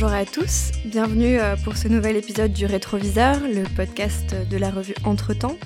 Bonjour 0.00 0.16
à 0.16 0.24
tous, 0.24 0.72
bienvenue 0.86 1.38
euh, 1.38 1.56
pour 1.56 1.76
ce 1.76 1.86
nouvel 1.86 2.16
épisode 2.16 2.54
du 2.54 2.64
Rétroviseur, 2.64 3.38
le 3.40 3.64
podcast 3.76 4.34
de 4.48 4.56
la 4.56 4.70
revue 4.70 4.94
Entretemps 5.04 5.58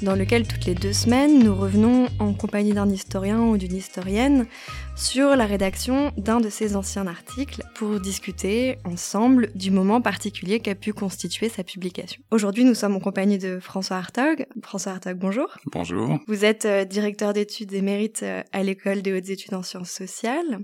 dans 0.00 0.14
lequel 0.14 0.46
toutes 0.46 0.64
les 0.64 0.74
deux 0.74 0.94
semaines, 0.94 1.38
nous 1.38 1.54
revenons 1.54 2.06
en 2.18 2.32
compagnie 2.32 2.72
d'un 2.72 2.88
historien 2.88 3.40
ou 3.40 3.58
d'une 3.58 3.76
historienne 3.76 4.46
sur 4.96 5.34
la 5.34 5.46
rédaction 5.46 6.12
d'un 6.16 6.40
de 6.40 6.48
ses 6.48 6.76
anciens 6.76 7.06
articles 7.06 7.62
pour 7.74 7.98
discuter 8.00 8.78
ensemble 8.84 9.50
du 9.54 9.70
moment 9.70 10.00
particulier 10.00 10.60
qu'a 10.60 10.74
pu 10.74 10.92
constituer 10.92 11.48
sa 11.48 11.64
publication. 11.64 12.22
Aujourd'hui, 12.30 12.64
nous 12.64 12.74
sommes 12.74 12.94
en 12.94 13.00
compagnie 13.00 13.38
de 13.38 13.58
François 13.58 13.96
Hartog. 13.96 14.46
François 14.62 14.92
Hartog, 14.92 15.18
bonjour. 15.18 15.56
Bonjour. 15.72 16.20
Vous 16.28 16.44
êtes 16.44 16.64
euh, 16.64 16.84
directeur 16.84 17.32
d'études 17.32 17.72
émérite 17.72 18.22
euh, 18.22 18.42
à 18.52 18.62
l'école 18.62 19.02
des 19.02 19.12
hautes 19.12 19.30
études 19.30 19.54
en 19.54 19.62
sciences 19.62 19.90
sociales. 19.90 20.60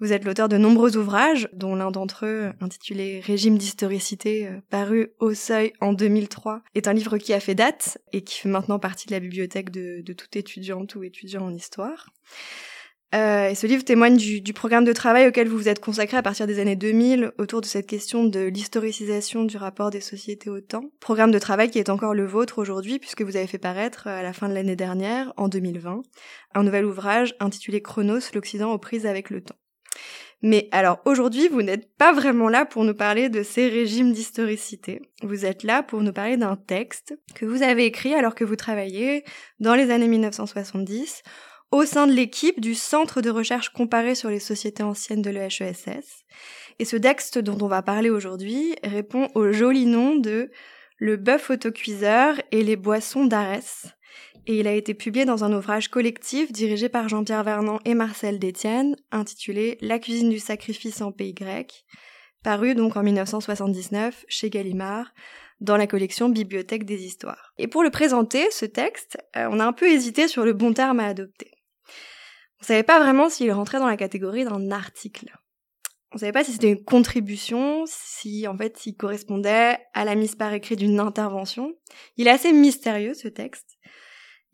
Vous 0.00 0.12
êtes 0.12 0.24
l'auteur 0.24 0.48
de 0.48 0.56
nombreux 0.56 0.96
ouvrages, 0.96 1.48
dont 1.52 1.74
l'un 1.74 1.90
d'entre 1.90 2.24
eux, 2.24 2.52
intitulé 2.60 3.20
Régime 3.20 3.58
d'historicité, 3.58 4.46
euh, 4.46 4.60
paru 4.70 5.08
au 5.20 5.34
seuil 5.34 5.72
en 5.80 5.92
2003, 5.92 6.62
est 6.74 6.88
un 6.88 6.94
livre 6.94 7.18
qui 7.18 7.34
a 7.34 7.40
fait 7.40 7.54
date 7.54 7.98
et 8.12 8.22
qui 8.22 8.38
fait 8.38 8.48
maintenant 8.48 8.78
partie 8.78 9.06
de 9.06 9.12
la 9.12 9.20
bibliothèque 9.20 9.70
de, 9.70 10.00
de 10.02 10.12
tout 10.14 10.38
étudiante 10.38 10.94
ou 10.94 11.04
étudiant 11.04 11.44
en 11.44 11.54
histoire. 11.54 12.06
Euh, 13.14 13.54
ce 13.54 13.66
livre 13.68 13.84
témoigne 13.84 14.16
du, 14.16 14.40
du, 14.40 14.52
programme 14.52 14.84
de 14.84 14.92
travail 14.92 15.28
auquel 15.28 15.48
vous 15.48 15.56
vous 15.56 15.68
êtes 15.68 15.78
consacré 15.80 16.16
à 16.16 16.22
partir 16.22 16.48
des 16.48 16.58
années 16.58 16.74
2000 16.74 17.32
autour 17.38 17.60
de 17.60 17.66
cette 17.66 17.86
question 17.86 18.24
de 18.24 18.40
l'historicisation 18.40 19.44
du 19.44 19.56
rapport 19.56 19.90
des 19.90 20.00
sociétés 20.00 20.50
au 20.50 20.60
temps. 20.60 20.90
Programme 20.98 21.30
de 21.30 21.38
travail 21.38 21.70
qui 21.70 21.78
est 21.78 21.88
encore 21.88 22.14
le 22.14 22.26
vôtre 22.26 22.58
aujourd'hui 22.58 22.98
puisque 22.98 23.22
vous 23.22 23.36
avez 23.36 23.46
fait 23.46 23.58
paraître 23.58 24.08
à 24.08 24.22
la 24.22 24.32
fin 24.32 24.48
de 24.48 24.54
l'année 24.54 24.74
dernière, 24.74 25.32
en 25.36 25.48
2020, 25.48 26.02
un 26.54 26.62
nouvel 26.64 26.84
ouvrage 26.84 27.36
intitulé 27.38 27.80
Chronos, 27.80 28.32
l'Occident 28.34 28.72
aux 28.72 28.78
prises 28.78 29.06
avec 29.06 29.30
le 29.30 29.40
temps. 29.40 29.56
Mais 30.42 30.68
alors 30.72 31.00
aujourd'hui, 31.04 31.48
vous 31.48 31.62
n'êtes 31.62 31.96
pas 31.96 32.12
vraiment 32.12 32.48
là 32.48 32.66
pour 32.66 32.84
nous 32.84 32.94
parler 32.94 33.28
de 33.28 33.42
ces 33.42 33.68
régimes 33.68 34.12
d'historicité. 34.12 35.00
Vous 35.22 35.46
êtes 35.46 35.62
là 35.62 35.82
pour 35.82 36.02
nous 36.02 36.12
parler 36.12 36.36
d'un 36.36 36.56
texte 36.56 37.14
que 37.34 37.46
vous 37.46 37.62
avez 37.62 37.86
écrit 37.86 38.14
alors 38.14 38.34
que 38.34 38.44
vous 38.44 38.56
travaillez 38.56 39.24
dans 39.60 39.74
les 39.74 39.90
années 39.90 40.08
1970 40.08 41.22
au 41.76 41.84
sein 41.84 42.06
de 42.06 42.12
l'équipe 42.12 42.60
du 42.60 42.74
Centre 42.74 43.20
de 43.20 43.30
recherche 43.30 43.68
comparé 43.68 44.14
sur 44.14 44.30
les 44.30 44.40
sociétés 44.40 44.82
anciennes 44.82 45.22
de 45.22 45.30
l'EHESS. 45.30 46.24
Et 46.78 46.84
ce 46.84 46.96
texte 46.96 47.38
dont 47.38 47.58
on 47.60 47.68
va 47.68 47.82
parler 47.82 48.10
aujourd'hui 48.10 48.74
répond 48.82 49.28
au 49.34 49.52
joli 49.52 49.86
nom 49.86 50.16
de 50.16 50.50
Le 50.98 51.16
bœuf 51.16 51.50
autocuiseur 51.50 52.40
et 52.50 52.62
les 52.62 52.76
boissons 52.76 53.26
d'Arès, 53.26 53.88
et 54.46 54.60
il 54.60 54.66
a 54.66 54.72
été 54.72 54.94
publié 54.94 55.24
dans 55.24 55.44
un 55.44 55.52
ouvrage 55.52 55.88
collectif 55.88 56.52
dirigé 56.52 56.88
par 56.88 57.08
Jean-Pierre 57.08 57.42
Vernant 57.42 57.80
et 57.84 57.94
Marcel 57.94 58.38
Détienne, 58.38 58.96
intitulé 59.10 59.76
La 59.80 59.98
cuisine 59.98 60.30
du 60.30 60.38
sacrifice 60.38 61.02
en 61.02 61.12
pays 61.12 61.34
grec, 61.34 61.84
paru 62.42 62.74
donc 62.74 62.96
en 62.96 63.02
1979 63.02 64.24
chez 64.28 64.48
Gallimard, 64.48 65.12
dans 65.60 65.76
la 65.76 65.86
collection 65.86 66.28
Bibliothèque 66.28 66.84
des 66.84 67.04
Histoires. 67.04 67.52
Et 67.58 67.66
pour 67.66 67.82
le 67.82 67.90
présenter, 67.90 68.50
ce 68.50 68.66
texte, 68.66 69.18
euh, 69.36 69.48
on 69.50 69.58
a 69.58 69.66
un 69.66 69.72
peu 69.72 69.88
hésité 69.90 70.28
sur 70.28 70.44
le 70.44 70.52
bon 70.52 70.72
terme 70.72 71.00
à 71.00 71.06
adopter. 71.06 71.55
On 72.60 72.64
savait 72.64 72.82
pas 72.82 72.98
vraiment 72.98 73.28
s'il 73.28 73.52
rentrait 73.52 73.78
dans 73.78 73.86
la 73.86 73.96
catégorie 73.96 74.44
d'un 74.44 74.70
article. 74.70 75.32
On 76.12 76.18
savait 76.18 76.32
pas 76.32 76.44
si 76.44 76.52
c'était 76.52 76.70
une 76.70 76.84
contribution, 76.84 77.84
si 77.86 78.46
en 78.46 78.56
fait 78.56 78.78
s'il 78.78 78.96
correspondait 78.96 79.78
à 79.92 80.04
la 80.04 80.14
mise 80.14 80.34
par 80.34 80.52
écrit 80.54 80.76
d'une 80.76 81.00
intervention. 81.00 81.74
Il 82.16 82.26
est 82.26 82.30
assez 82.30 82.52
mystérieux 82.52 83.14
ce 83.14 83.28
texte. 83.28 83.76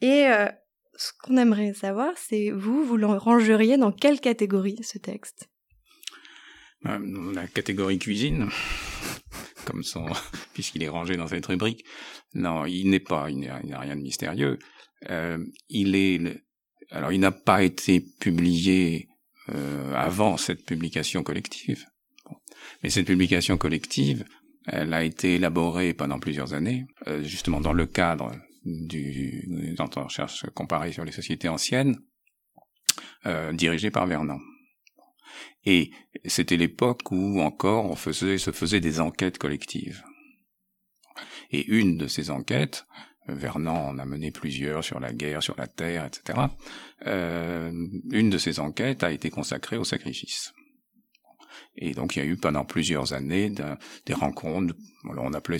Et 0.00 0.26
euh, 0.26 0.48
ce 0.96 1.12
qu'on 1.22 1.36
aimerait 1.36 1.74
savoir, 1.74 2.12
c'est 2.16 2.50
vous, 2.50 2.84
vous 2.84 2.96
le 2.96 3.06
rangeriez 3.06 3.76
dans 3.76 3.92
quelle 3.92 4.20
catégorie 4.20 4.82
ce 4.82 4.98
texte? 4.98 5.48
Euh, 6.86 7.32
La 7.32 7.46
catégorie 7.46 7.98
cuisine, 7.98 8.48
comme 9.66 9.84
son, 9.84 10.06
puisqu'il 10.54 10.82
est 10.82 10.88
rangé 10.88 11.16
dans 11.16 11.28
cette 11.28 11.46
rubrique. 11.46 11.84
Non, 12.34 12.66
il 12.66 12.90
n'est 12.90 13.00
pas, 13.00 13.30
il 13.30 13.40
n'a 13.40 13.78
rien 13.78 13.96
de 13.96 14.02
mystérieux. 14.02 14.58
Euh, 15.10 15.38
il 15.68 15.94
est, 15.94 16.42
alors 16.92 17.12
il 17.12 17.20
n'a 17.20 17.32
pas 17.32 17.62
été 17.62 18.00
publié 18.00 19.08
euh, 19.48 19.94
avant 19.94 20.36
cette 20.36 20.64
publication 20.64 21.22
collective. 21.22 21.86
Mais 22.82 22.90
cette 22.90 23.06
publication 23.06 23.58
collective, 23.58 24.24
elle 24.66 24.94
a 24.94 25.02
été 25.02 25.34
élaborée 25.34 25.94
pendant 25.94 26.20
plusieurs 26.20 26.54
années, 26.54 26.86
euh, 27.08 27.22
justement 27.24 27.60
dans 27.60 27.72
le 27.72 27.86
cadre 27.86 28.32
du 28.64 29.74
centre 29.76 29.98
de 29.98 30.04
recherche 30.04 30.46
comparé 30.54 30.92
sur 30.92 31.04
les 31.04 31.10
sociétés 31.10 31.48
anciennes, 31.48 31.96
euh, 33.26 33.52
dirigé 33.52 33.90
par 33.90 34.06
Vernon. 34.06 34.38
Et 35.64 35.90
c'était 36.24 36.56
l'époque 36.56 37.10
où 37.10 37.40
encore 37.40 37.86
on 37.90 37.96
faisait, 37.96 38.38
se 38.38 38.52
faisait 38.52 38.80
des 38.80 39.00
enquêtes 39.00 39.38
collectives. 39.38 40.02
Et 41.50 41.66
une 41.66 41.98
de 41.98 42.06
ces 42.06 42.30
enquêtes, 42.30 42.86
Vernon 43.28 43.88
en 43.88 43.98
a 43.98 44.04
mené 44.04 44.30
plusieurs 44.30 44.82
sur 44.82 45.00
la 45.00 45.12
guerre, 45.12 45.42
sur 45.42 45.56
la 45.56 45.66
terre, 45.66 46.06
etc. 46.06 46.38
Euh, 47.06 47.70
une 48.10 48.30
de 48.30 48.38
ces 48.38 48.60
enquêtes 48.60 49.04
a 49.04 49.12
été 49.12 49.30
consacrée 49.30 49.76
au 49.76 49.84
sacrifice. 49.84 50.52
Et 51.76 51.92
donc 51.92 52.16
il 52.16 52.18
y 52.18 52.22
a 52.22 52.24
eu 52.26 52.36
pendant 52.36 52.64
plusieurs 52.64 53.12
années 53.12 53.50
des 54.06 54.14
rencontres, 54.14 54.74
on 55.04 55.32
appelait 55.32 55.58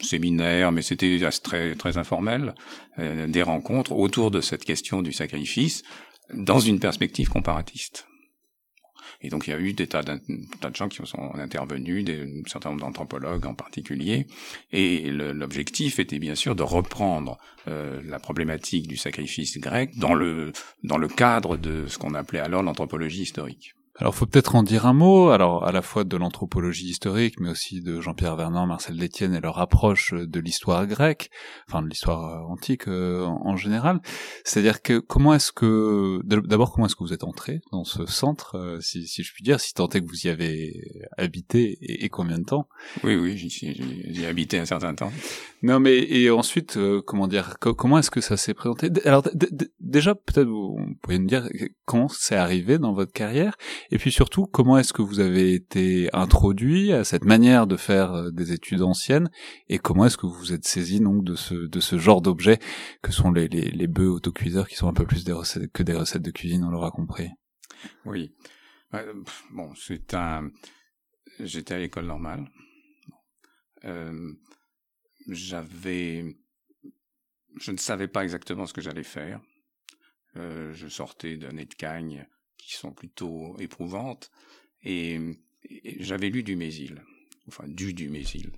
séminaire, 0.00 0.72
mais 0.72 0.82
c'était 0.82 1.18
très, 1.42 1.74
très 1.74 1.96
informel, 1.98 2.54
euh, 2.98 3.26
des 3.26 3.42
rencontres 3.42 3.92
autour 3.92 4.30
de 4.30 4.40
cette 4.40 4.64
question 4.64 5.02
du 5.02 5.12
sacrifice 5.12 5.82
dans 6.32 6.60
une 6.60 6.80
perspective 6.80 7.28
comparatiste. 7.28 8.06
Et 9.24 9.30
donc 9.30 9.46
il 9.46 9.50
y 9.50 9.54
a 9.54 9.58
eu 9.58 9.72
des 9.72 9.86
tas, 9.86 10.02
de 10.02 10.76
gens 10.76 10.88
qui 10.88 10.98
sont 11.04 11.34
intervenus, 11.34 12.04
des, 12.04 12.20
un 12.20 12.48
certain 12.48 12.68
nombre 12.68 12.82
d'anthropologues 12.82 13.46
en 13.46 13.54
particulier, 13.54 14.26
et 14.70 15.10
l'objectif 15.10 15.98
était 15.98 16.18
bien 16.18 16.34
sûr 16.34 16.54
de 16.54 16.62
reprendre 16.62 17.38
euh, 17.66 18.02
la 18.04 18.18
problématique 18.18 18.86
du 18.86 18.98
sacrifice 18.98 19.58
grec 19.58 19.96
dans 19.96 20.12
le, 20.12 20.52
dans 20.82 20.98
le 20.98 21.08
cadre 21.08 21.56
de 21.56 21.86
ce 21.86 21.96
qu'on 21.96 22.14
appelait 22.14 22.40
alors 22.40 22.62
l'anthropologie 22.62 23.22
historique. 23.22 23.74
Alors, 24.00 24.12
faut 24.12 24.26
peut-être 24.26 24.56
en 24.56 24.64
dire 24.64 24.86
un 24.86 24.92
mot, 24.92 25.28
alors 25.28 25.64
à 25.64 25.70
la 25.70 25.80
fois 25.80 26.02
de 26.02 26.16
l'anthropologie 26.16 26.88
historique, 26.88 27.38
mais 27.38 27.48
aussi 27.48 27.80
de 27.80 28.00
Jean-Pierre 28.00 28.34
Vernant, 28.34 28.66
Marcel 28.66 28.96
Détienne 28.96 29.34
et 29.34 29.40
leur 29.40 29.60
approche 29.60 30.12
de 30.12 30.40
l'histoire 30.40 30.88
grecque, 30.88 31.30
enfin 31.68 31.80
de 31.80 31.88
l'histoire 31.88 32.24
euh, 32.24 32.52
antique 32.52 32.88
euh, 32.88 33.24
en 33.24 33.56
général. 33.56 34.00
C'est-à-dire 34.44 34.82
que 34.82 34.98
comment 34.98 35.32
est-ce 35.32 35.52
que, 35.52 36.18
d'abord, 36.24 36.72
comment 36.72 36.86
est-ce 36.86 36.96
que 36.96 37.04
vous 37.04 37.12
êtes 37.12 37.22
entré 37.22 37.60
dans 37.70 37.84
ce 37.84 38.04
centre, 38.06 38.56
euh, 38.56 38.80
si, 38.80 39.06
si, 39.06 39.22
je 39.22 39.32
puis 39.32 39.44
dire, 39.44 39.60
si 39.60 39.72
tant 39.74 39.88
est 39.88 40.00
que 40.00 40.08
vous 40.08 40.26
y 40.26 40.28
avez 40.28 40.72
habité 41.16 41.78
et, 41.80 42.04
et 42.04 42.08
combien 42.08 42.40
de 42.40 42.44
temps? 42.44 42.66
Oui, 43.04 43.14
oui, 43.14 43.38
j'y 43.38 44.22
ai 44.22 44.26
habité 44.26 44.58
un 44.58 44.66
certain 44.66 44.96
temps. 44.96 45.12
Non, 45.62 45.78
mais 45.78 45.98
et 45.98 46.30
ensuite, 46.30 46.78
comment 47.06 47.28
dire, 47.28 47.58
comment 47.60 47.98
est-ce 47.98 48.10
que 48.10 48.20
ça 48.20 48.36
s'est 48.36 48.54
présenté? 48.54 48.90
Alors 49.04 49.22
déjà, 49.80 50.14
peut-être 50.14 50.48
vous 50.48 50.76
pourriez 51.00 51.20
nous 51.20 51.28
dire 51.28 51.48
comment 51.86 52.08
c'est 52.08 52.34
arrivé 52.34 52.78
dans 52.78 52.92
votre 52.92 53.12
carrière? 53.12 53.56
Et 53.90 53.98
puis 53.98 54.12
surtout, 54.12 54.46
comment 54.46 54.78
est-ce 54.78 54.92
que 54.92 55.02
vous 55.02 55.20
avez 55.20 55.54
été 55.54 56.08
introduit 56.12 56.92
à 56.92 57.04
cette 57.04 57.24
manière 57.24 57.66
de 57.66 57.76
faire 57.76 58.12
euh, 58.12 58.30
des 58.30 58.52
études 58.52 58.82
anciennes 58.82 59.30
et 59.68 59.78
comment 59.78 60.06
est-ce 60.06 60.16
que 60.16 60.26
vous 60.26 60.32
vous 60.34 60.52
êtes 60.52 60.64
saisi 60.64 61.00
donc 61.00 61.24
de 61.24 61.34
ce 61.34 61.54
de 61.54 61.80
ce 61.80 61.98
genre 61.98 62.20
d'objets 62.20 62.58
que 63.02 63.12
sont 63.12 63.32
les, 63.32 63.48
les, 63.48 63.70
les 63.70 63.86
bœufs 63.86 64.10
autocuiseurs 64.10 64.68
qui 64.68 64.76
sont 64.76 64.88
un 64.88 64.94
peu 64.94 65.06
plus 65.06 65.24
des 65.24 65.32
recettes 65.32 65.70
que 65.72 65.82
des 65.82 65.94
recettes 65.94 66.22
de 66.22 66.30
cuisine, 66.30 66.64
on 66.64 66.70
l'aura 66.70 66.90
compris? 66.90 67.30
Oui. 68.04 68.34
Bon, 69.50 69.74
c'est 69.74 70.14
un. 70.14 70.50
J'étais 71.40 71.74
à 71.74 71.78
l'école 71.78 72.06
normale. 72.06 72.48
Euh, 73.84 74.32
j'avais. 75.28 76.24
Je 77.58 77.70
ne 77.70 77.76
savais 77.76 78.08
pas 78.08 78.22
exactement 78.22 78.66
ce 78.66 78.72
que 78.72 78.80
j'allais 78.80 79.02
faire. 79.04 79.40
Euh, 80.36 80.72
je 80.72 80.88
sortais 80.88 81.36
d'un 81.36 81.52
nez 81.52 81.66
de 81.66 81.74
cagne 81.74 82.26
qui 82.66 82.74
sont 82.74 82.92
plutôt 82.92 83.56
éprouvantes. 83.58 84.30
Et, 84.82 85.20
j'avais 85.98 86.28
lu 86.28 86.42
du 86.42 86.56
Mésil, 86.56 87.02
enfin 87.48 87.64
du 87.66 87.94
du 87.94 88.10
Mésil. 88.10 88.52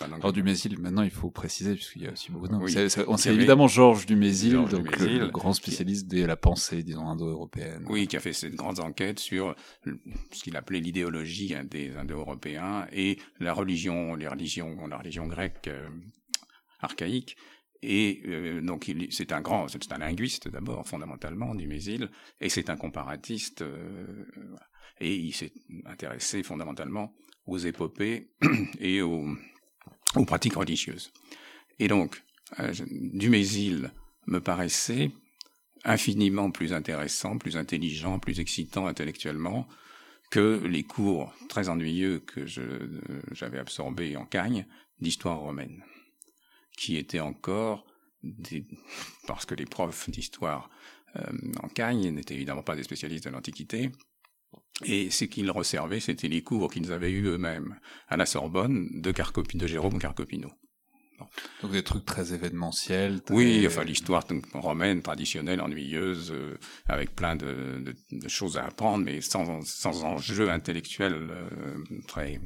Alors 0.00 0.32
du 0.32 0.42
Mésil, 0.42 0.78
maintenant 0.80 1.02
il 1.02 1.10
faut 1.10 1.30
préciser 1.30 1.74
puisqu'il 1.74 2.02
y 2.02 2.08
a 2.08 2.12
aussi 2.12 2.32
beaucoup 2.32 2.48
de 2.48 2.54
oui, 2.54 2.72
C'est 3.18 3.32
évidemment 3.32 3.68
Georges 3.68 4.06
Dumézil, 4.06 4.54
donc 4.54 4.98
le, 4.98 5.28
grand 5.28 5.52
spécialiste 5.52 6.08
de 6.08 6.24
la 6.24 6.36
pensée, 6.36 6.82
disons, 6.82 7.06
indo-européenne. 7.08 7.84
Oui, 7.88 8.08
qui 8.08 8.16
a 8.16 8.20
fait 8.20 8.32
cette 8.32 8.54
grande 8.54 8.80
enquête 8.80 9.18
sur 9.18 9.54
ce 9.84 10.42
qu'il 10.42 10.56
appelait 10.56 10.80
l'idéologie 10.80 11.54
hein, 11.54 11.64
des 11.64 11.94
indo-européens 11.94 12.86
et 12.90 13.18
la 13.38 13.52
religion, 13.52 14.14
les 14.14 14.26
religions, 14.26 14.86
la 14.86 14.96
religion 14.96 15.26
grecque 15.26 15.68
euh, 15.68 15.88
archaïque. 16.80 17.36
Et 17.82 18.22
euh, 18.26 18.60
donc 18.60 18.90
c'est 19.10 19.32
un 19.32 19.40
grand, 19.40 19.66
c'est 19.68 19.92
un 19.92 19.98
linguiste 19.98 20.48
d'abord 20.48 20.86
fondamentalement 20.86 21.54
du 21.54 21.66
Mésil, 21.66 22.10
et 22.40 22.48
c'est 22.48 22.70
un 22.70 22.76
comparatiste. 22.76 23.62
Euh, 23.62 24.24
et 25.00 25.16
il 25.16 25.32
s'est 25.32 25.52
intéressé 25.86 26.42
fondamentalement 26.44 27.12
aux 27.46 27.58
épopées 27.58 28.30
et 28.78 29.02
aux, 29.02 29.26
pratiques 30.26 30.54
religieuses. 30.54 31.12
Et 31.80 31.88
donc 31.88 32.22
euh, 32.60 32.72
du 32.90 33.30
Mésil 33.30 33.92
me 34.28 34.38
paraissait 34.40 35.10
infiniment 35.84 36.52
plus 36.52 36.72
intéressant, 36.72 37.36
plus 37.38 37.56
intelligent, 37.56 38.20
plus 38.20 38.38
excitant 38.38 38.86
intellectuellement 38.86 39.66
que 40.30 40.62
les 40.64 40.84
cours 40.84 41.34
très 41.48 41.68
ennuyeux 41.68 42.20
que 42.20 42.46
j'avais 42.46 43.58
absorbés 43.58 44.16
en 44.16 44.24
Cagne 44.24 44.66
d'histoire 45.00 45.40
romaine, 45.40 45.82
qui 46.76 46.96
étaient 46.96 47.20
encore 47.20 47.86
des, 48.22 48.66
parce 49.26 49.46
que 49.46 49.54
les 49.54 49.66
profs 49.66 50.08
d'histoire 50.10 50.70
euh, 51.16 51.22
en 51.62 51.68
Cagne 51.68 52.10
n'étaient 52.10 52.34
évidemment 52.34 52.62
pas 52.62 52.76
des 52.76 52.82
spécialistes 52.82 53.24
de 53.24 53.30
l'Antiquité, 53.30 53.90
et 54.84 55.10
ce 55.10 55.24
qu'ils 55.24 55.50
resservaient, 55.50 56.00
c'était 56.00 56.28
les 56.28 56.42
cours 56.42 56.70
qu'ils 56.70 56.92
avaient 56.92 57.12
eus 57.12 57.26
eux-mêmes 57.26 57.78
à 58.08 58.16
la 58.16 58.26
Sorbonne 58.26 58.88
de, 59.00 59.12
de 59.54 59.66
Jérôme 59.66 59.98
Carcopino. 59.98 60.50
Donc 61.60 61.70
des 61.70 61.84
trucs 61.84 62.04
très 62.04 62.34
événementiels. 62.34 63.20
Oui, 63.30 63.64
enfin 63.66 63.84
l'histoire 63.84 64.24
romaine 64.54 65.02
traditionnelle, 65.02 65.60
ennuyeuse, 65.60 66.32
euh, 66.32 66.58
avec 66.86 67.14
plein 67.14 67.36
de, 67.36 67.94
choses 68.26 68.58
à 68.58 68.64
apprendre, 68.64 69.04
mais 69.04 69.20
sans, 69.20 69.60
sans 69.64 70.04
enjeu 70.04 70.50
intellectuel 70.50 71.12
euh, 71.14 71.78
très 72.08 72.40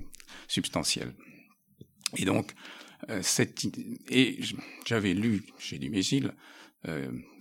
substantiel. 0.46 1.14
Et 2.18 2.26
donc, 2.26 2.52
euh, 3.10 3.22
cette, 3.22 3.66
et 4.08 4.40
j'avais 4.84 5.14
lu 5.14 5.44
chez 5.58 5.78
Dumézil, 5.78 6.34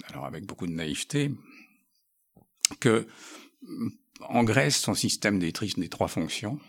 alors 0.10 0.26
avec 0.26 0.46
beaucoup 0.46 0.66
de 0.66 0.72
naïveté, 0.72 1.30
que 2.80 3.08
en 4.22 4.44
Grèce, 4.44 4.78
son 4.78 4.96
système 4.96 5.38
des, 5.40 5.52
des 5.52 5.90
trois 5.90 6.08
fonctions, 6.08 6.60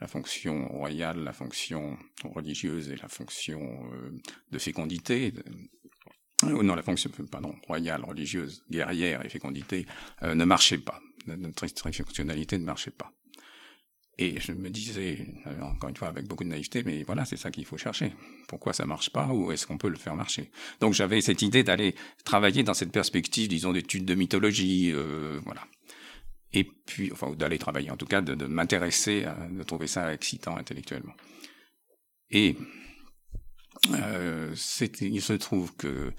la 0.00 0.06
fonction 0.06 0.68
royale, 0.68 1.22
la 1.22 1.32
fonction 1.32 1.98
religieuse 2.24 2.88
et 2.88 2.96
la 2.96 3.08
fonction 3.08 3.60
euh, 3.92 4.10
de 4.50 4.58
fécondité, 4.58 5.32
euh, 6.44 6.62
non, 6.62 6.74
la 6.74 6.82
fonction, 6.82 7.10
pardon, 7.30 7.54
royale, 7.66 8.02
religieuse, 8.04 8.64
guerrière 8.70 9.24
et 9.24 9.28
fécondité 9.28 9.86
euh, 10.22 10.34
ne 10.34 10.44
marchaient 10.44 10.78
pas. 10.78 11.00
Notre 11.26 11.66
fonctionnalité 11.92 12.56
ne 12.56 12.64
marchait 12.64 12.90
pas. 12.90 13.12
Et 14.22 14.38
je 14.38 14.52
me 14.52 14.68
disais, 14.70 15.26
encore 15.62 15.88
une 15.88 15.96
fois 15.96 16.08
avec 16.08 16.26
beaucoup 16.26 16.44
de 16.44 16.50
naïveté, 16.50 16.82
mais 16.84 17.02
voilà, 17.02 17.24
c'est 17.24 17.38
ça 17.38 17.50
qu'il 17.50 17.64
faut 17.64 17.78
chercher. 17.78 18.12
Pourquoi 18.48 18.72
ça 18.72 18.84
marche 18.84 19.10
pas 19.10 19.26
ou 19.28 19.50
est-ce 19.50 19.66
qu'on 19.66 19.78
peut 19.78 19.88
le 19.88 19.96
faire 19.96 20.14
marcher? 20.14 20.50
Donc 20.80 20.92
j'avais 20.92 21.20
cette 21.20 21.42
idée 21.42 21.64
d'aller 21.64 21.94
travailler 22.24 22.62
dans 22.62 22.74
cette 22.74 22.92
perspective, 22.92 23.48
disons, 23.48 23.72
d'études 23.72 24.04
de 24.04 24.14
mythologie, 24.14 24.92
voilà 25.44 25.66
et 26.52 26.64
puis, 26.64 27.10
enfin, 27.12 27.30
d'aller 27.32 27.58
travailler, 27.58 27.90
en 27.90 27.96
tout 27.96 28.06
cas, 28.06 28.22
de, 28.22 28.46
m'intéresser, 28.46 29.24
de 29.50 29.62
trouver 29.62 29.86
ça 29.86 30.12
excitant 30.12 30.56
intellectuellement. 30.56 31.14
Et 32.30 32.56
euh, 33.92 34.54
il 35.00 35.22
se 35.22 35.32
trouve 35.34 35.74
que 35.76 36.12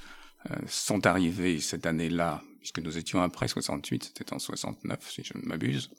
euh, 0.49 0.55
sont 0.67 1.05
arrivés 1.05 1.59
cette 1.59 1.85
année-là, 1.85 2.41
puisque 2.59 2.79
nous 2.79 2.97
étions 2.97 3.21
après 3.21 3.47
68, 3.47 4.13
c'était 4.15 4.33
en 4.33 4.39
69 4.39 5.11
si 5.11 5.23
je 5.23 5.37
ne 5.37 5.43
m'abuse, 5.43 5.89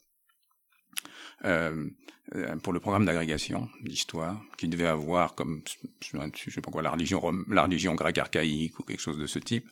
euh, 1.45 1.89
euh, 2.35 2.57
pour 2.57 2.73
le 2.73 2.81
programme 2.81 3.05
d'agrégation 3.05 3.69
d'histoire, 3.83 4.41
qui 4.57 4.69
devait 4.69 4.87
avoir 4.87 5.35
comme, 5.35 5.63
je 6.01 6.51
sais 6.51 6.61
pas 6.61 6.71
quoi, 6.71 6.83
la 6.83 6.91
religion, 6.91 7.21
la 7.49 7.65
religion 7.65 7.95
grecque 7.95 8.19
archaïque 8.19 8.79
ou 8.79 8.83
quelque 8.85 9.01
chose 9.01 9.19
de 9.19 9.27
ce 9.27 9.39
type, 9.39 9.69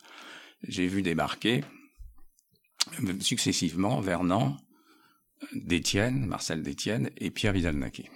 j'ai 0.67 0.87
vu 0.87 1.01
débarquer 1.01 1.63
successivement 3.19 4.01
Vernon, 4.01 4.57
d'Étienne, 5.53 6.25
Marcel 6.25 6.61
d'Étienne 6.61 7.09
et 7.17 7.31
Pierre 7.31 7.53
Vidal-Naquet. 7.53 8.09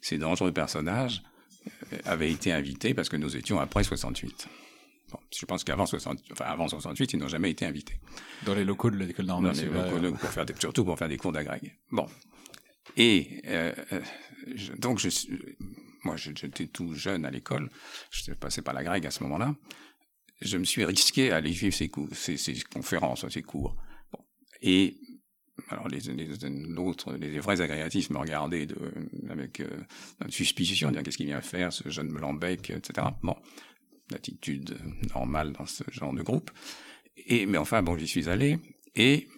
Ces 0.00 0.18
dangereux 0.18 0.52
personnages 0.52 1.22
euh, 1.92 1.98
avaient 2.04 2.30
été 2.30 2.52
invités 2.52 2.94
parce 2.94 3.08
que 3.08 3.16
nous 3.16 3.36
étions 3.36 3.60
après 3.60 3.84
68. 3.84 4.48
Bon, 5.10 5.18
je 5.36 5.44
pense 5.46 5.64
qu'avant 5.64 5.86
68, 5.86 6.32
enfin 6.32 6.44
avant 6.44 6.68
68, 6.68 7.12
ils 7.12 7.18
n'ont 7.18 7.28
jamais 7.28 7.50
été 7.50 7.66
invités. 7.66 8.00
Dans 8.44 8.54
les 8.54 8.64
locaux 8.64 8.90
de 8.90 8.96
l'école 8.96 9.26
normale. 9.26 9.56
pour 10.18 10.30
faire 10.30 10.46
surtout 10.58 10.84
pour 10.84 10.98
faire 10.98 11.08
des 11.08 11.16
cours 11.16 11.32
d'agrég. 11.32 11.76
Bon. 11.90 12.06
Et 12.96 13.42
euh, 13.46 13.72
euh 13.92 14.00
donc, 14.78 14.98
je, 14.98 15.08
moi, 16.02 16.16
j'étais 16.16 16.66
tout 16.66 16.94
jeune 16.94 17.26
à 17.26 17.30
l'école. 17.30 17.68
Je 18.10 18.32
passais 18.32 18.62
par 18.62 18.72
la 18.72 18.82
grecque 18.82 19.04
à 19.04 19.10
ce 19.10 19.22
moment-là 19.24 19.54
je 20.40 20.56
me 20.56 20.64
suis 20.64 20.84
risqué 20.84 21.30
à 21.30 21.36
aller 21.36 21.50
vivre 21.50 21.74
ces, 21.74 21.88
cours, 21.88 22.08
ces, 22.12 22.36
ces 22.36 22.54
conférences, 22.60 23.28
ces 23.28 23.42
cours. 23.42 23.76
Bon. 24.12 24.18
Et 24.62 24.96
alors 25.68 25.88
les, 25.88 26.00
les, 26.00 27.38
vrais 27.40 27.60
agrégatifs 27.60 28.10
me 28.10 28.18
regardaient 28.18 28.66
de, 28.66 28.76
avec 29.28 29.60
euh, 29.60 29.68
suspicion, 30.28 30.90
dire 30.90 31.02
qu'est-ce 31.02 31.18
qu'il 31.18 31.26
vient 31.26 31.42
faire, 31.42 31.72
ce 31.72 31.88
jeune 31.90 32.10
Melambec, 32.10 32.70
etc. 32.70 33.08
Bon, 33.22 33.36
l'attitude 34.10 34.78
normale 35.14 35.52
dans 35.52 35.66
ce 35.66 35.84
genre 35.90 36.12
de 36.12 36.22
groupe. 36.22 36.50
Et 37.16 37.46
mais 37.46 37.58
enfin 37.58 37.82
bon, 37.82 37.96
j'y 37.96 38.06
suis 38.06 38.28
allé 38.28 38.58
et 38.94 39.28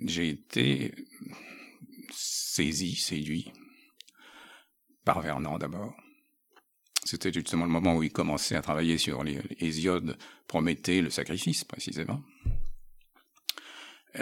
j'ai 0.00 0.28
été 0.28 0.94
saisi, 2.12 2.94
séduit 2.96 3.52
par 5.04 5.20
Vernon 5.20 5.58
d'abord, 5.58 5.96
c'était 7.04 7.32
justement 7.32 7.64
le 7.64 7.70
moment 7.70 7.96
où 7.96 8.02
il 8.02 8.12
commençait 8.12 8.54
à 8.54 8.62
travailler 8.62 8.98
sur 8.98 9.24
les 9.24 9.40
Hésiode, 9.58 10.16
Prométhée, 10.46 11.02
le 11.02 11.10
sacrifice 11.10 11.64
précisément. 11.64 12.22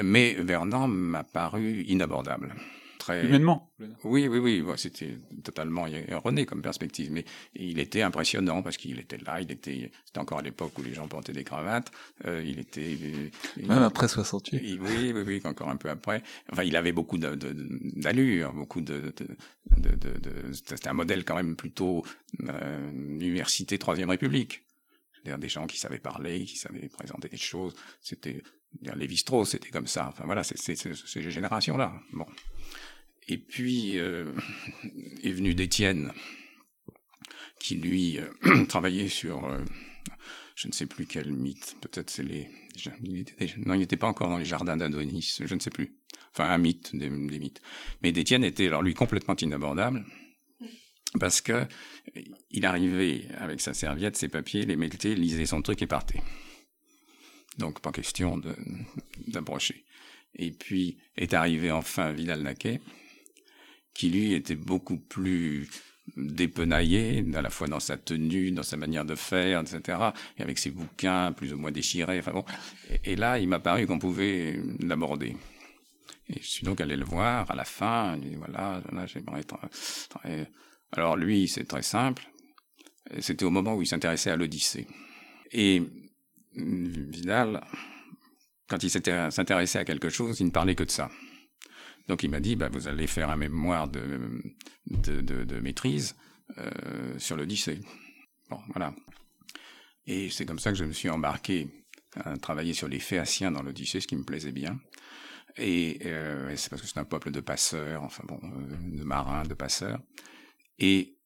Mais 0.03 0.35
Vernon 0.35 0.87
m'a 0.87 1.25
paru 1.25 1.83
inabordable 1.83 2.55
très 3.01 3.27
humainement. 3.27 3.73
Oui, 4.05 4.29
oui, 4.29 4.39
oui. 4.39 4.65
c'était 4.77 5.19
totalement 5.43 5.87
erroné 5.87 6.47
comme 6.47 6.63
perspective, 6.63 7.11
mais 7.11 7.25
il 7.55 7.79
était 7.81 8.03
impressionnant 8.03 8.63
parce 8.63 8.77
qu'il 8.77 8.99
était 9.01 9.19
là. 9.19 9.41
Il 9.41 9.51
était. 9.51 9.91
C'était 10.05 10.21
encore 10.21 10.39
à 10.39 10.43
l'époque 10.43 10.79
où 10.79 10.83
les 10.83 10.95
gens 10.95 11.09
portaient 11.09 11.33
des 11.33 11.43
cravates. 11.45 11.91
Euh, 12.27 12.45
il 12.45 12.59
était. 12.61 12.97
Même 13.57 13.83
après 13.83 14.07
68. 14.07 14.79
oui, 14.81 15.13
oui, 15.15 15.23
oui, 15.27 15.41
encore 15.45 15.71
un 15.71 15.77
peu 15.77 15.91
après. 15.91 16.23
Enfin, 16.53 16.63
il 16.63 16.77
avait 16.77 16.93
beaucoup 16.93 17.19
d'allure, 17.19 18.53
beaucoup 18.53 18.83
de. 18.83 19.13
de, 19.77 19.91
de, 19.97 20.19
de 20.19 20.53
c'était 20.53 20.89
un 20.89 20.93
modèle 20.93 21.25
quand 21.25 21.37
même 21.37 21.57
plutôt 21.57 22.05
euh, 22.49 22.91
université 22.93 23.79
Troisième 23.79 24.11
République. 24.11 24.65
C'est-à-dire 25.13 25.39
des 25.39 25.49
gens 25.49 25.67
qui 25.67 25.79
savaient 25.79 25.99
parler, 25.99 26.45
qui 26.45 26.57
savaient 26.57 26.89
présenter 26.89 27.29
des 27.29 27.37
choses. 27.37 27.75
C'était 28.01 28.43
Lévi-Strauss, 28.83 29.51
c'était 29.51 29.71
comme 29.71 29.87
ça. 29.87 30.09
Enfin 30.09 30.25
voilà, 30.25 30.45
c'est 30.45 30.57
ces 30.57 31.31
générations-là. 31.31 31.93
Bon. 32.13 32.27
Et 33.31 33.39
puis 33.39 33.97
euh, 33.97 34.25
est 35.23 35.31
venu 35.31 35.55
d'Étienne, 35.55 36.13
qui 37.61 37.77
lui 37.77 38.19
euh, 38.19 38.65
travaillait 38.69 39.09
sur, 39.09 39.45
euh, 39.45 39.65
je 40.57 40.67
ne 40.67 40.73
sais 40.73 40.87
plus 40.87 41.07
quel 41.07 41.31
mythe, 41.33 41.77
peut-être 41.81 42.11
c'est 42.11 42.25
les... 42.25 42.49
non, 43.65 43.75
il 43.75 43.79
n'était 43.79 43.97
pas 43.97 44.09
encore 44.09 44.31
dans 44.31 44.39
les 44.39 44.45
jardins 44.45 44.77
d'Adonis, 44.77 45.39
je 45.45 45.55
ne 45.55 45.61
sais 45.61 45.71
plus. 45.71 45.95
Enfin, 46.33 46.51
un 46.51 46.59
mythe, 46.59 46.95
des, 46.97 47.09
mythes. 47.09 47.63
Mais 48.03 48.11
d'Étienne 48.11 48.43
était, 48.43 48.67
alors 48.67 48.83
lui, 48.83 48.95
complètement 48.95 49.37
inabordable, 49.37 50.05
parce 51.21 51.41
que 51.41 51.67
il 52.51 52.67
arrivait 52.67 53.29
avec 53.39 53.61
sa 53.61 53.75
serviette, 53.75 54.17
ses 54.17 54.29
papiers, 54.29 54.67
les 54.67 54.77
mettait, 54.77 55.15
lisait 55.15 55.47
son 55.47 55.63
truc 55.63 55.83
et 55.83 55.87
partait. 55.87 56.21
Donc, 57.59 57.81
pas 57.81 57.93
question 57.93 58.41
d'approcher. 59.29 59.85
Et 60.35 60.51
puis 60.51 60.99
est 61.17 61.35
arrivé 61.35 61.71
enfin 61.71 62.13
Vidal-Naquet, 62.13 62.81
qui 63.95 64.11
lui 64.11 64.35
était 64.35 64.57
beaucoup 64.57 64.99
plus 64.99 65.69
dépenaillé, 66.17 67.25
à 67.35 67.43
la 67.43 67.51
fois 67.51 67.69
dans 67.69 67.81
sa 67.81 67.97
tenue, 67.97 68.51
dans 68.51 68.63
sa 68.63 68.77
manière 68.77 69.05
de 69.05 69.15
faire, 69.15 69.61
etc., 69.61 69.99
et 70.39 70.43
avec 70.43 70.59
ses 70.59 70.71
bouquins 70.71 71.33
plus 71.33 71.53
ou 71.53 71.59
moins 71.59 71.71
déchirés. 71.71 72.19
Enfin 72.19 72.33
bon. 72.33 72.45
Et, 73.05 73.17
là, 73.17 73.39
il 73.39 73.49
m'a 73.49 73.61
paru 73.61 73.87
qu'on 73.87 73.99
pouvait 73.99 74.61
l'aborder. 74.81 75.37
Et 76.29 76.41
je 76.41 76.47
suis 76.47 76.65
donc 76.65 76.81
allé 76.81 76.97
le 76.97 77.05
voir 77.05 77.51
à 77.51 77.55
la 77.55 77.65
fin. 77.65 78.19
Voilà, 78.39 78.83
là, 78.93 79.07
j'aimerais. 79.07 79.43
Alors 80.93 81.17
lui, 81.17 81.49
c'est 81.49 81.65
très 81.65 81.83
simple. 81.83 82.29
C'était 83.19 83.45
au 83.45 83.51
moment 83.51 83.75
où 83.75 83.83
il 83.83 83.87
s'intéressait 83.87 84.31
à 84.31 84.37
l'Odyssée. 84.37 84.87
Et 85.53 85.83
Vidal, 86.55 87.65
quand 88.69 88.83
il 88.83 88.91
s'intéressait 88.91 89.79
à 89.79 89.85
quelque 89.85 90.09
chose, 90.09 90.39
il 90.41 90.47
ne 90.47 90.51
parlait 90.51 90.75
que 90.75 90.85
de 90.85 90.91
ça. 90.91 91.11
Donc 92.09 92.23
il 92.23 92.31
m'a 92.31 92.41
dit, 92.41 92.57
bah, 92.57 92.69
vous 92.71 92.89
allez 92.89 93.07
faire 93.07 93.31
un 93.31 93.37
mémoire 93.37 93.89
de, 93.89 95.61
maîtrise 95.61 96.17
euh, 96.59 97.19
sur 97.19 97.37
l'Odyssée. 97.37 97.81
Bon, 98.49 98.59
voilà. 98.69 98.95
Et 100.07 100.29
c'est 100.31 100.47
comme 100.47 100.59
ça 100.59 100.73
que 100.73 100.79
je 100.79 100.85
me 100.85 100.93
suis 100.93 101.09
embarqué 101.09 101.69
à 102.17 102.37
travailler 102.37 102.73
sur 102.73 102.89
les 102.89 102.99
Phéaciens 102.99 103.53
dans 103.53 103.63
l'Odyssée, 103.63 104.01
ce 104.01 104.07
qui 104.07 104.17
me 104.17 104.25
plaisait 104.25 104.53
bien. 104.53 104.81
Et 105.57 105.99
euh, 106.05 106.55
c'est 106.57 106.71
parce 106.71 106.83
que 106.83 106.89
c'est 106.89 106.99
un 106.99 107.05
peuple 107.05 107.31
de 107.31 107.41
passeurs, 107.41 108.03
enfin 108.03 108.25
bon, 108.27 108.41
euh, 108.43 108.97
de 108.99 109.05
marins, 109.05 109.45
de 109.45 109.55
passeurs. 109.55 110.01
Et 110.79 111.17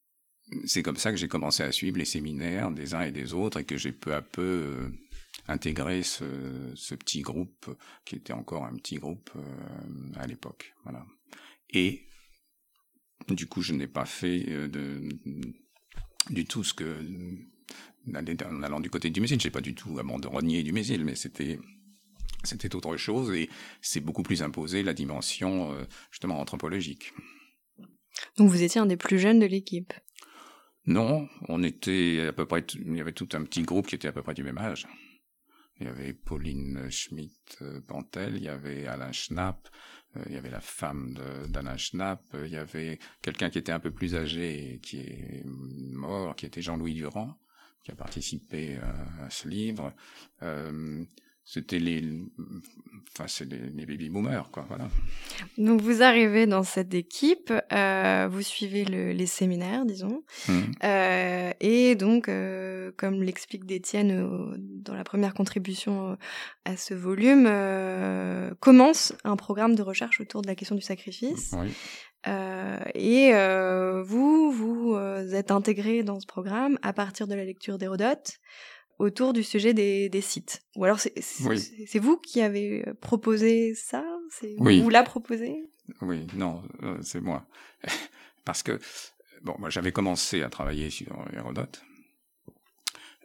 c'est 0.66 0.82
comme 0.82 0.96
ça 0.96 1.10
que 1.10 1.16
j'ai 1.16 1.28
commencé 1.28 1.62
à 1.62 1.72
suivre 1.72 1.96
les 1.96 2.04
séminaires 2.04 2.70
des 2.70 2.94
uns 2.94 3.02
et 3.02 3.12
des 3.12 3.32
autres 3.32 3.60
et 3.60 3.64
que 3.64 3.76
j'ai 3.76 3.92
peu 3.92 4.14
à 4.14 4.22
peu 4.22 4.92
intégré 5.46 6.02
ce, 6.02 6.72
ce, 6.74 6.94
petit 6.94 7.20
groupe 7.20 7.76
qui 8.04 8.16
était 8.16 8.32
encore 8.32 8.64
un 8.64 8.74
petit 8.76 8.96
groupe 8.96 9.30
euh, 9.36 9.40
à 10.16 10.26
l'époque. 10.26 10.74
Voilà. 10.84 11.04
Et 11.70 12.06
du 13.28 13.46
coup, 13.46 13.62
je 13.62 13.72
n'ai 13.72 13.86
pas 13.86 14.06
fait 14.06 14.44
euh, 14.48 14.68
de, 14.68 15.08
du 16.30 16.44
tout 16.44 16.64
ce 16.64 16.74
que 16.74 17.00
en 18.06 18.62
allant 18.62 18.80
du 18.80 18.90
côté 18.90 19.08
du 19.08 19.20
Mésil, 19.20 19.40
j'ai 19.40 19.50
pas 19.50 19.62
du 19.62 19.74
tout 19.74 19.94
renier 19.94 20.62
du 20.62 20.72
Mésil, 20.72 21.04
mais 21.04 21.14
c'était 21.14 21.58
c'était 22.42 22.74
autre 22.74 22.98
chose 22.98 23.34
et 23.34 23.48
c'est 23.80 24.00
beaucoup 24.00 24.22
plus 24.22 24.42
imposé 24.42 24.82
la 24.82 24.92
dimension 24.92 25.72
euh, 25.72 25.84
justement 26.10 26.38
anthropologique. 26.38 27.14
Donc 28.36 28.50
vous 28.50 28.62
étiez 28.62 28.80
un 28.80 28.86
des 28.86 28.98
plus 28.98 29.18
jeunes 29.18 29.38
de 29.38 29.46
l'équipe? 29.46 29.94
Non, 30.86 31.28
on 31.48 31.62
était 31.62 32.26
à 32.28 32.32
peu 32.34 32.44
près, 32.44 32.64
il 32.74 32.96
y 32.96 33.00
avait 33.00 33.12
tout 33.12 33.28
un 33.32 33.42
petit 33.42 33.62
groupe 33.62 33.86
qui 33.86 33.94
était 33.94 34.08
à 34.08 34.12
peu 34.12 34.22
près 34.22 34.34
du 34.34 34.42
même 34.42 34.58
âge. 34.58 34.86
Il 35.80 35.86
y 35.86 35.90
avait 35.90 36.12
Pauline 36.12 36.88
Schmidt-Pantel, 36.88 38.36
il 38.36 38.44
y 38.44 38.48
avait 38.48 38.86
Alain 38.86 39.12
Schnapp, 39.12 39.68
euh, 40.16 40.22
il 40.26 40.34
y 40.34 40.36
avait 40.36 40.50
la 40.50 40.60
femme 40.60 41.18
d'Alain 41.48 41.76
Schnapp, 41.76 42.22
il 42.44 42.50
y 42.50 42.56
avait 42.56 42.98
quelqu'un 43.22 43.50
qui 43.50 43.58
était 43.58 43.72
un 43.72 43.80
peu 43.80 43.90
plus 43.90 44.14
âgé 44.14 44.78
qui 44.82 44.98
est 44.98 45.42
mort, 45.44 46.36
qui 46.36 46.46
était 46.46 46.62
Jean-Louis 46.62 46.94
Durand, 46.94 47.36
qui 47.82 47.90
a 47.90 47.96
participé 47.96 48.76
à, 48.76 49.30
ce 49.30 49.48
livre. 49.48 49.92
Euh, 50.42 51.04
c'était 51.44 51.78
les, 51.78 52.02
enfin 53.12 53.28
c'est 53.28 53.44
les, 53.44 53.84
baby 53.84 54.08
boomers 54.08 54.50
quoi, 54.50 54.64
voilà. 54.66 54.88
Donc 55.58 55.82
vous 55.82 56.02
arrivez 56.02 56.46
dans 56.46 56.62
cette 56.62 56.94
équipe, 56.94 57.52
euh, 57.72 58.28
vous 58.30 58.40
suivez 58.40 58.84
le, 58.84 59.12
les 59.12 59.26
séminaires, 59.26 59.84
disons, 59.84 60.24
mmh. 60.48 60.52
euh, 60.84 61.52
et 61.60 61.96
donc 61.96 62.28
euh, 62.28 62.92
comme 62.96 63.22
l'explique 63.22 63.66
Détienne 63.66 64.56
dans 64.58 64.94
la 64.94 65.04
première 65.04 65.34
contribution 65.34 66.16
à 66.64 66.78
ce 66.78 66.94
volume, 66.94 67.44
commence 68.60 69.12
un 69.24 69.36
programme 69.36 69.74
de 69.74 69.82
recherche 69.82 70.20
autour 70.20 70.40
de 70.40 70.46
la 70.46 70.54
question 70.54 70.76
du 70.76 70.82
sacrifice. 70.82 71.54
Oui. 71.58 71.74
et 72.94 73.32
vous, 74.02 74.50
vous 74.50 74.96
êtes 75.32 75.50
intégré 75.50 76.02
dans 76.02 76.20
ce 76.20 76.26
programme 76.26 76.78
à 76.82 76.94
partir 76.94 77.26
de 77.26 77.34
la 77.34 77.44
lecture 77.44 77.76
d'Hérodote 77.76 78.38
autour 78.98 79.32
du 79.32 79.42
sujet 79.42 79.74
des, 79.74 80.08
des 80.08 80.20
sites. 80.20 80.62
Ou 80.76 80.84
alors 80.84 81.00
c'est 81.00 81.14
c'est 81.20 81.98
vous 81.98 82.16
qui 82.16 82.40
avez 82.40 82.86
euh, 82.86 82.94
proposé 82.94 83.74
ça? 83.74 84.04
C'est 84.30 84.54
oui. 84.58 84.80
vous 84.80 84.90
l'a 84.90 85.02
proposé 85.02 85.64
Oui, 86.02 86.26
non, 86.34 86.62
euh, 86.82 86.98
c'est 87.02 87.20
moi. 87.20 87.46
Parce 88.44 88.62
que 88.62 88.78
bon, 89.42 89.54
moi 89.58 89.70
j'avais 89.70 89.92
commencé 89.92 90.42
à 90.42 90.50
travailler 90.50 90.90
sur 90.90 91.24
Hérodote. 91.32 91.82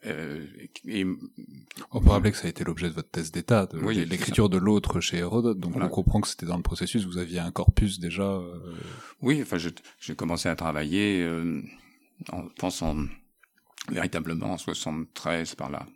Euh, 0.05 0.45
et... 0.87 1.05
On 1.91 2.01
peut 2.01 2.09
rappeler 2.09 2.31
que 2.31 2.37
ça 2.37 2.47
a 2.47 2.49
été 2.49 2.63
l'objet 2.63 2.89
de 2.89 2.93
votre 2.93 3.09
thèse 3.09 3.31
d'état, 3.31 3.65
de 3.65 3.79
oui, 3.79 4.05
l'écriture 4.05 4.49
de 4.49 4.57
l'autre 4.57 4.99
chez 5.01 5.17
Hérodote. 5.17 5.59
Donc 5.59 5.75
on 5.75 5.89
comprend 5.89 6.21
que 6.21 6.27
c'était 6.27 6.45
dans 6.45 6.57
le 6.57 6.63
processus. 6.63 7.05
Vous 7.05 7.17
aviez 7.17 7.39
un 7.39 7.51
corpus 7.51 7.99
déjà. 7.99 8.23
Euh... 8.23 8.75
Oui, 9.21 9.41
enfin 9.41 9.57
j'ai 9.57 10.15
commencé 10.15 10.47
à 10.49 10.55
travailler 10.55 11.21
euh, 11.23 11.61
en 12.31 12.47
pensant 12.57 12.95
véritablement 13.89 14.53
en 14.53 14.57
73 14.57 15.55
par 15.55 15.69
là. 15.69 15.87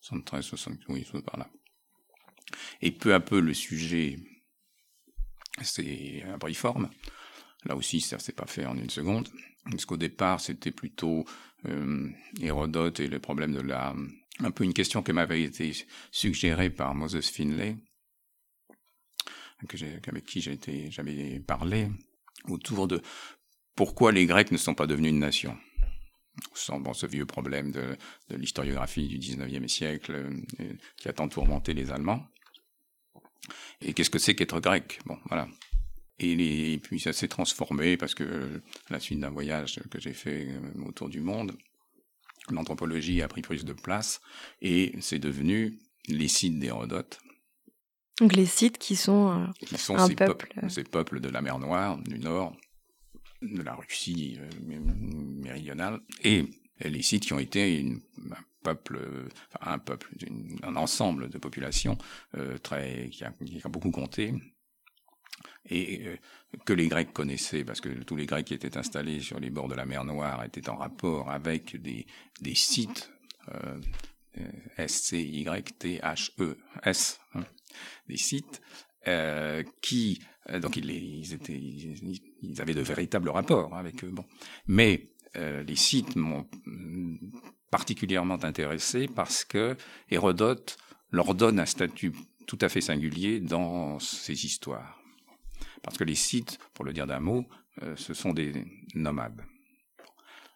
73, 0.00 0.44
60, 0.44 0.78
oui, 0.88 1.06
par 1.24 1.38
là. 1.38 1.48
Et 2.80 2.90
peu 2.90 3.14
à 3.14 3.20
peu, 3.20 3.40
le 3.40 3.54
sujet 3.54 4.18
s'est 5.60 6.24
forme. 6.54 6.88
Là 7.64 7.76
aussi, 7.76 8.00
ça 8.00 8.18
s'est 8.18 8.32
pas 8.32 8.46
fait 8.46 8.66
en 8.66 8.76
une 8.76 8.90
seconde. 8.90 9.28
Parce 9.64 9.84
qu'au 9.84 9.96
départ, 9.96 10.40
c'était 10.40 10.70
plutôt 10.70 11.24
euh, 11.66 12.08
Hérodote 12.40 13.00
et 13.00 13.08
le 13.08 13.18
problème 13.18 13.52
de 13.52 13.60
la... 13.60 13.94
Un 14.40 14.52
peu 14.52 14.62
une 14.62 14.72
question 14.72 15.02
qui 15.02 15.12
m'avait 15.12 15.42
été 15.42 15.72
suggérée 16.12 16.70
par 16.70 16.94
Moses 16.94 17.28
Finlay, 17.28 17.76
avec 19.60 20.24
qui 20.24 20.40
j'avais 20.40 21.40
parlé, 21.40 21.88
autour 22.44 22.86
de 22.86 23.02
pourquoi 23.74 24.12
les 24.12 24.26
Grecs 24.26 24.52
ne 24.52 24.56
sont 24.56 24.74
pas 24.74 24.86
devenus 24.86 25.10
une 25.10 25.18
nation 25.18 25.58
bon, 26.80 26.92
ce 26.92 27.06
vieux 27.06 27.26
problème 27.26 27.72
de, 27.72 27.96
de 28.30 28.36
l'historiographie 28.36 29.08
du 29.08 29.18
19e 29.18 29.68
siècle 29.68 30.12
euh, 30.60 30.72
qui 30.96 31.08
a 31.08 31.12
tant 31.12 31.28
tourmenté 31.28 31.74
les 31.74 31.90
Allemands. 31.90 32.26
Et 33.80 33.94
qu'est-ce 33.94 34.10
que 34.10 34.18
c'est 34.18 34.34
qu'être 34.34 34.60
grec? 34.60 35.00
Bon, 35.06 35.18
voilà. 35.28 35.48
Et, 36.20 36.80
puis 36.82 36.98
ça 36.98 37.12
s'est 37.12 37.28
transformé 37.28 37.96
parce 37.96 38.14
que 38.14 38.60
à 38.88 38.92
la 38.92 39.00
suite 39.00 39.20
d'un 39.20 39.30
voyage 39.30 39.80
que 39.90 40.00
j'ai 40.00 40.12
fait 40.12 40.48
euh, 40.48 40.84
autour 40.86 41.08
du 41.08 41.20
monde, 41.20 41.56
l'anthropologie 42.50 43.22
a 43.22 43.28
pris 43.28 43.42
plus 43.42 43.64
de 43.64 43.72
place 43.72 44.20
et 44.60 44.94
c'est 45.00 45.20
devenu 45.20 45.78
les 46.08 46.28
sites 46.28 46.58
d'Hérodote. 46.58 47.18
Donc 48.20 48.34
les 48.34 48.46
sites 48.46 48.78
qui 48.78 48.96
sont, 48.96 49.30
euh, 49.30 49.46
qui 49.64 49.78
sont 49.78 49.96
un 49.96 50.08
ces 50.08 50.16
peuple. 50.16 50.52
ces 50.68 50.82
peuples 50.82 51.20
de 51.20 51.28
la 51.28 51.40
mer 51.40 51.60
Noire, 51.60 51.98
du 51.98 52.18
Nord, 52.18 52.56
de 53.42 53.62
la 53.62 53.74
Russie 53.74 54.38
euh, 54.40 54.80
méridionale, 55.42 56.00
et 56.22 56.44
les 56.80 57.02
sites 57.02 57.24
qui 57.24 57.32
ont 57.32 57.38
été 57.38 57.84
un 58.30 58.36
peuple, 58.62 59.28
un 59.60 59.78
peuple, 59.78 60.10
un 60.62 60.76
ensemble 60.76 61.28
de 61.28 61.38
populations 61.38 61.98
euh, 62.36 62.58
très 62.58 63.08
qui 63.10 63.24
a, 63.24 63.32
beaucoup 63.68 63.90
compté. 63.90 64.34
Et 65.70 66.06
euh, 66.06 66.16
que 66.64 66.72
les 66.72 66.88
Grecs 66.88 67.12
connaissaient, 67.12 67.64
parce 67.64 67.80
que 67.80 67.88
tous 68.04 68.16
les 68.16 68.26
Grecs 68.26 68.46
qui 68.46 68.54
étaient 68.54 68.78
installés 68.78 69.20
sur 69.20 69.38
les 69.38 69.50
bords 69.50 69.68
de 69.68 69.74
la 69.74 69.86
mer 69.86 70.04
Noire 70.04 70.44
étaient 70.44 70.68
en 70.68 70.76
rapport 70.76 71.30
avec 71.30 71.76
des, 71.80 72.06
sites 72.54 73.10
S-C-Y-T-H-E, 74.76 76.58
S, 76.84 77.20
hein, 77.34 77.44
des 78.08 78.16
sites 78.16 78.62
euh, 79.06 79.62
qui 79.80 80.20
euh, 80.50 80.60
donc 80.60 80.76
ils, 80.76 81.32
étaient, 81.32 81.52
ils, 81.52 82.60
avaient 82.60 82.74
de 82.74 82.80
véritables 82.80 83.28
rapports 83.28 83.76
avec 83.76 84.02
eux. 84.02 84.10
Bon, 84.10 84.24
mais 84.66 85.10
euh, 85.36 85.62
les 85.62 85.76
sites 85.76 86.16
m'ont 86.16 86.48
particulièrement 87.70 88.42
intéressé 88.42 89.08
parce 89.08 89.44
que 89.44 89.76
Hérodote 90.10 90.78
leur 91.10 91.34
donne 91.34 91.60
un 91.60 91.66
statut 91.66 92.12
tout 92.46 92.58
à 92.62 92.68
fait 92.68 92.80
singulier 92.80 93.40
dans 93.40 93.98
ces 93.98 94.46
histoires. 94.46 95.02
Parce 95.82 95.98
que 95.98 96.04
les 96.04 96.14
sites, 96.14 96.58
pour 96.72 96.84
le 96.84 96.92
dire 96.92 97.06
d'un 97.06 97.20
mot, 97.20 97.44
ce 97.94 98.14
sont 98.14 98.32
des 98.32 98.52
nomades. 98.94 99.44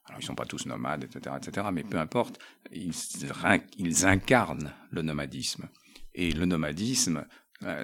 Alors 0.09 0.21
ils 0.21 0.25
sont 0.25 0.35
pas 0.35 0.47
tous 0.47 0.67
nomades, 0.67 1.05
etc., 1.05 1.37
etc., 1.37 1.69
mais 1.73 1.85
peu 1.85 1.99
importe, 1.99 2.39
ils, 2.73 2.95
ils 3.79 4.07
incarnent 4.07 4.73
le 4.91 5.03
nomadisme. 5.03 5.69
Et 6.15 6.33
le 6.33 6.45
nomadisme, 6.45 7.19
euh, 7.19 7.25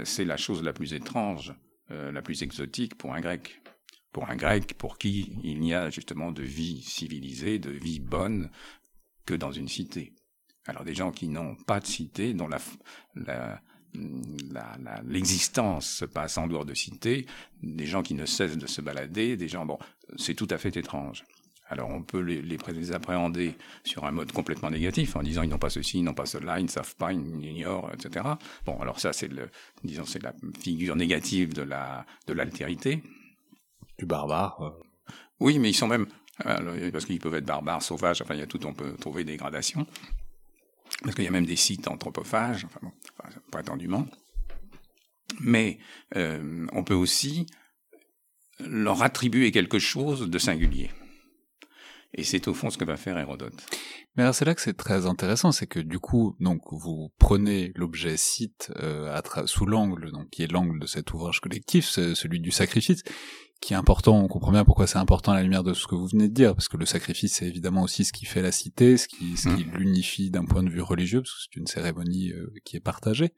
c'est 0.05 0.25
la 0.25 0.37
chose 0.37 0.63
la 0.63 0.73
plus 0.73 0.95
étrange, 0.95 1.55
euh, 1.91 2.13
la 2.13 2.23
plus 2.23 2.43
exotique 2.43 2.97
pour 2.97 3.15
un 3.15 3.21
grec. 3.21 3.61
Pour 4.13 4.29
un 4.31 4.37
grec 4.37 4.75
pour 4.79 4.99
qui 4.99 5.39
il 5.45 5.61
n'y 5.61 5.75
a 5.75 5.91
justement 5.91 6.33
de 6.33 6.43
vie 6.43 6.83
civilisée, 6.83 7.59
de 7.59 7.71
vie 7.71 8.01
bonne, 8.01 8.51
que 9.27 9.35
dans 9.35 9.53
une 9.53 9.69
cité. 9.69 10.15
Alors 10.67 10.85
des 10.85 10.95
gens 10.95 11.13
qui 11.13 11.29
n'ont 11.29 11.55
pas 11.55 11.81
de 11.81 11.87
cité, 11.87 12.35
dont 12.35 12.49
l'existence 15.05 15.91
se 15.91 16.05
passe 16.05 16.39
en 16.39 16.47
dehors 16.47 16.65
de 16.65 16.75
cité, 16.75 17.27
des 17.63 17.87
gens 17.87 18.03
qui 18.03 18.15
ne 18.15 18.27
cessent 18.27 18.59
de 18.59 18.67
se 18.67 18.81
balader, 18.81 19.37
des 19.37 19.49
gens, 19.49 19.67
bon, 19.67 19.79
c'est 20.17 20.35
tout 20.35 20.49
à 20.51 20.59
fait 20.59 20.77
étrange. 20.77 21.25
Alors 21.71 21.91
on 21.91 22.03
peut 22.03 22.21
les, 22.21 22.41
les, 22.41 22.93
appréhender 22.93 23.55
sur 23.85 24.05
un 24.05 24.11
mode 24.11 24.33
complètement 24.33 24.71
négatif 24.71 25.17
en 25.17 25.23
disant 25.23 25.43
ils 25.43 25.51
n'ont 25.51 25.59
pas 25.59 25.71
ceci, 25.71 25.99
ils 25.99 26.03
n'ont 26.03 26.15
pas 26.15 26.27
cela, 26.27 26.59
ils 26.61 26.65
ne 26.65 26.69
savent 26.69 26.97
pas, 26.97 27.13
ils 27.13 27.45
ignorent, 27.45 27.91
etc. 27.93 28.25
Bon, 28.65 28.81
alors 28.81 29.01
ça 29.01 29.13
c'est 29.13 29.29
le, 29.29 29.51
disons 29.85 30.05
c'est 30.07 30.23
la 30.23 30.33
figure 30.61 30.97
négative 30.97 31.53
de 31.53 31.63
la 31.63 32.07
de 32.27 32.33
l'altérité. 32.33 33.03
Du 33.99 34.07
barbare. 34.07 34.75
Oui, 35.41 35.59
mais 35.59 35.71
ils 35.71 35.75
sont 35.75 35.89
même 35.89 36.07
parce 36.93 37.05
qu'ils 37.05 37.19
peuvent 37.19 37.35
être 37.35 37.45
barbares, 37.47 37.83
sauvages. 37.83 38.23
Enfin, 38.23 38.35
il 38.35 38.41
y 38.41 38.43
a 38.43 38.47
tout, 38.47 38.65
on 38.67 38.75
peut 38.75 38.95
trouver 38.95 39.25
des 39.25 39.37
gradations. 39.37 39.87
Parce 41.03 41.15
qu'il 41.15 41.25
y 41.25 41.29
a 41.29 41.33
même 41.33 41.47
des 41.47 41.57
sites 41.57 41.89
anthropophages, 41.89 42.65
enfin 42.65 42.81
bon, 42.83 42.93
prétendument. 43.51 44.07
Mais 45.41 45.79
euh, 46.17 46.67
on 46.73 46.83
peut 46.83 46.95
aussi 46.95 47.47
leur 48.59 49.03
attribuer 49.03 49.53
quelque 49.53 49.79
chose 49.79 50.29
de 50.29 50.39
singulier. 50.39 50.91
Et 52.15 52.25
c'est 52.25 52.49
au 52.49 52.55
fond 52.55 52.71
ce 52.71 52.79
que 52.79 52.85
va 52.85 52.97
faire 52.97 53.19
Hérodote. 53.19 53.55
Mais 54.17 54.23
alors 54.23 54.35
c'est 54.35 54.45
là 54.45 54.55
que 54.55 54.61
c'est 54.61 54.77
très 54.77 55.07
intéressant, 55.07 55.53
c'est 55.53 55.67
que 55.67 55.79
du 55.79 55.99
coup, 55.99 56.37
donc 56.41 56.63
vous 56.73 57.13
prenez 57.19 57.73
l'objet 57.77 58.17
site 58.17 58.73
euh, 58.77 59.21
sous 59.47 59.67
l'angle, 59.67 60.11
donc 60.11 60.31
qui 60.31 60.43
est 60.43 60.51
l'angle 60.51 60.81
de 60.81 60.87
cet 60.87 61.13
ouvrage 61.13 61.41
collectif, 61.41 61.87
celui 61.87 62.41
du 62.41 62.51
sacrifice, 62.51 63.03
qui 63.61 63.75
est 63.75 63.77
important. 63.77 64.19
On 64.19 64.29
comprend 64.29 64.53
bien 64.53 64.65
pourquoi 64.65 64.87
c'est 64.87 64.99
important 64.99 65.33
à 65.33 65.37
la 65.37 65.43
lumière 65.43 65.65
de 65.65 65.75
ce 65.75 65.87
que 65.87 65.95
vous 65.95 66.09
venez 66.09 66.29
de 66.29 66.35
dire, 66.35 66.55
parce 66.55 66.69
que 66.69 66.77
le 66.77 66.87
sacrifice 66.87 67.35
c'est 67.35 67.47
évidemment 67.47 67.83
aussi 67.83 68.05
ce 68.05 68.13
qui 68.13 68.25
fait 68.25 68.43
la 68.43 68.53
cité, 68.53 68.97
ce 68.97 69.07
qui, 69.07 69.37
ce 69.37 69.49
qui 69.55 69.67
mmh. 69.67 69.77
l'unifie 69.77 70.31
d'un 70.31 70.47
point 70.47 70.63
de 70.63 70.71
vue 70.71 70.83
religieux, 70.83 71.21
parce 71.21 71.33
que 71.35 71.41
c'est 71.43 71.61
une 71.61 71.67
cérémonie 71.67 72.33
euh, 72.33 72.53
qui 72.65 72.77
est 72.77 72.81
partagée. 72.81 73.35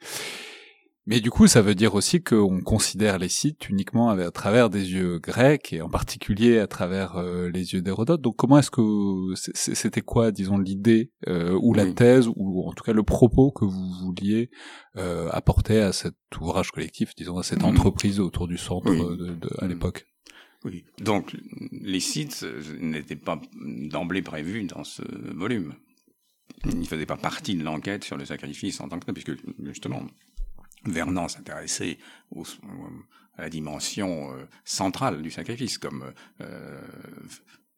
Mais 1.10 1.20
du 1.20 1.28
coup, 1.28 1.48
ça 1.48 1.60
veut 1.60 1.74
dire 1.74 1.96
aussi 1.96 2.22
qu'on 2.22 2.60
considère 2.60 3.18
les 3.18 3.28
sites 3.28 3.68
uniquement 3.68 4.10
à 4.10 4.30
travers 4.30 4.70
des 4.70 4.92
yeux 4.92 5.18
grecs 5.18 5.72
et 5.72 5.82
en 5.82 5.88
particulier 5.88 6.60
à 6.60 6.68
travers 6.68 7.16
euh, 7.16 7.50
les 7.50 7.72
yeux 7.72 7.82
d'Hérodote. 7.82 8.20
Donc, 8.20 8.36
comment 8.36 8.58
est-ce 8.58 8.70
que 8.70 9.34
c'était 9.34 10.02
quoi, 10.02 10.30
disons, 10.30 10.56
l'idée 10.56 11.10
euh, 11.26 11.58
ou 11.60 11.74
la 11.74 11.92
thèse 11.92 12.28
ou 12.36 12.62
en 12.64 12.72
tout 12.74 12.84
cas 12.84 12.92
le 12.92 13.02
propos 13.02 13.50
que 13.50 13.64
vous 13.64 13.90
vouliez 14.04 14.50
euh, 14.98 15.28
apporter 15.32 15.80
à 15.80 15.92
cet 15.92 16.14
ouvrage 16.40 16.70
collectif, 16.70 17.12
disons, 17.16 17.38
à 17.38 17.42
cette 17.42 17.64
entreprise 17.64 18.20
autour 18.20 18.46
du 18.46 18.56
centre 18.56 18.94
de, 18.94 19.34
de, 19.34 19.50
à 19.58 19.66
l'époque? 19.66 20.06
Oui. 20.64 20.84
Donc, 21.00 21.36
les 21.72 21.98
sites 21.98 22.46
n'étaient 22.78 23.16
pas 23.16 23.42
d'emblée 23.60 24.22
prévus 24.22 24.62
dans 24.62 24.84
ce 24.84 25.02
volume. 25.34 25.74
Ils 26.66 26.78
ne 26.78 26.84
faisaient 26.84 27.06
pas 27.06 27.16
partie 27.16 27.56
de 27.56 27.64
l'enquête 27.64 28.04
sur 28.04 28.16
le 28.16 28.24
sacrifice 28.24 28.80
en 28.80 28.88
tant 28.88 29.00
que 29.00 29.06
tel, 29.06 29.14
puisque 29.14 29.32
justement 29.64 30.06
Vernon 30.84 31.28
s'intéressait 31.28 31.98
à 33.36 33.42
la 33.42 33.50
dimension 33.50 34.30
centrale 34.64 35.22
du 35.22 35.30
sacrifice, 35.30 35.78
comme 35.78 36.12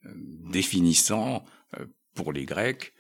définissant 0.05 1.45
pour 2.15 2.33
les 2.33 2.45
Grecs 2.45 2.93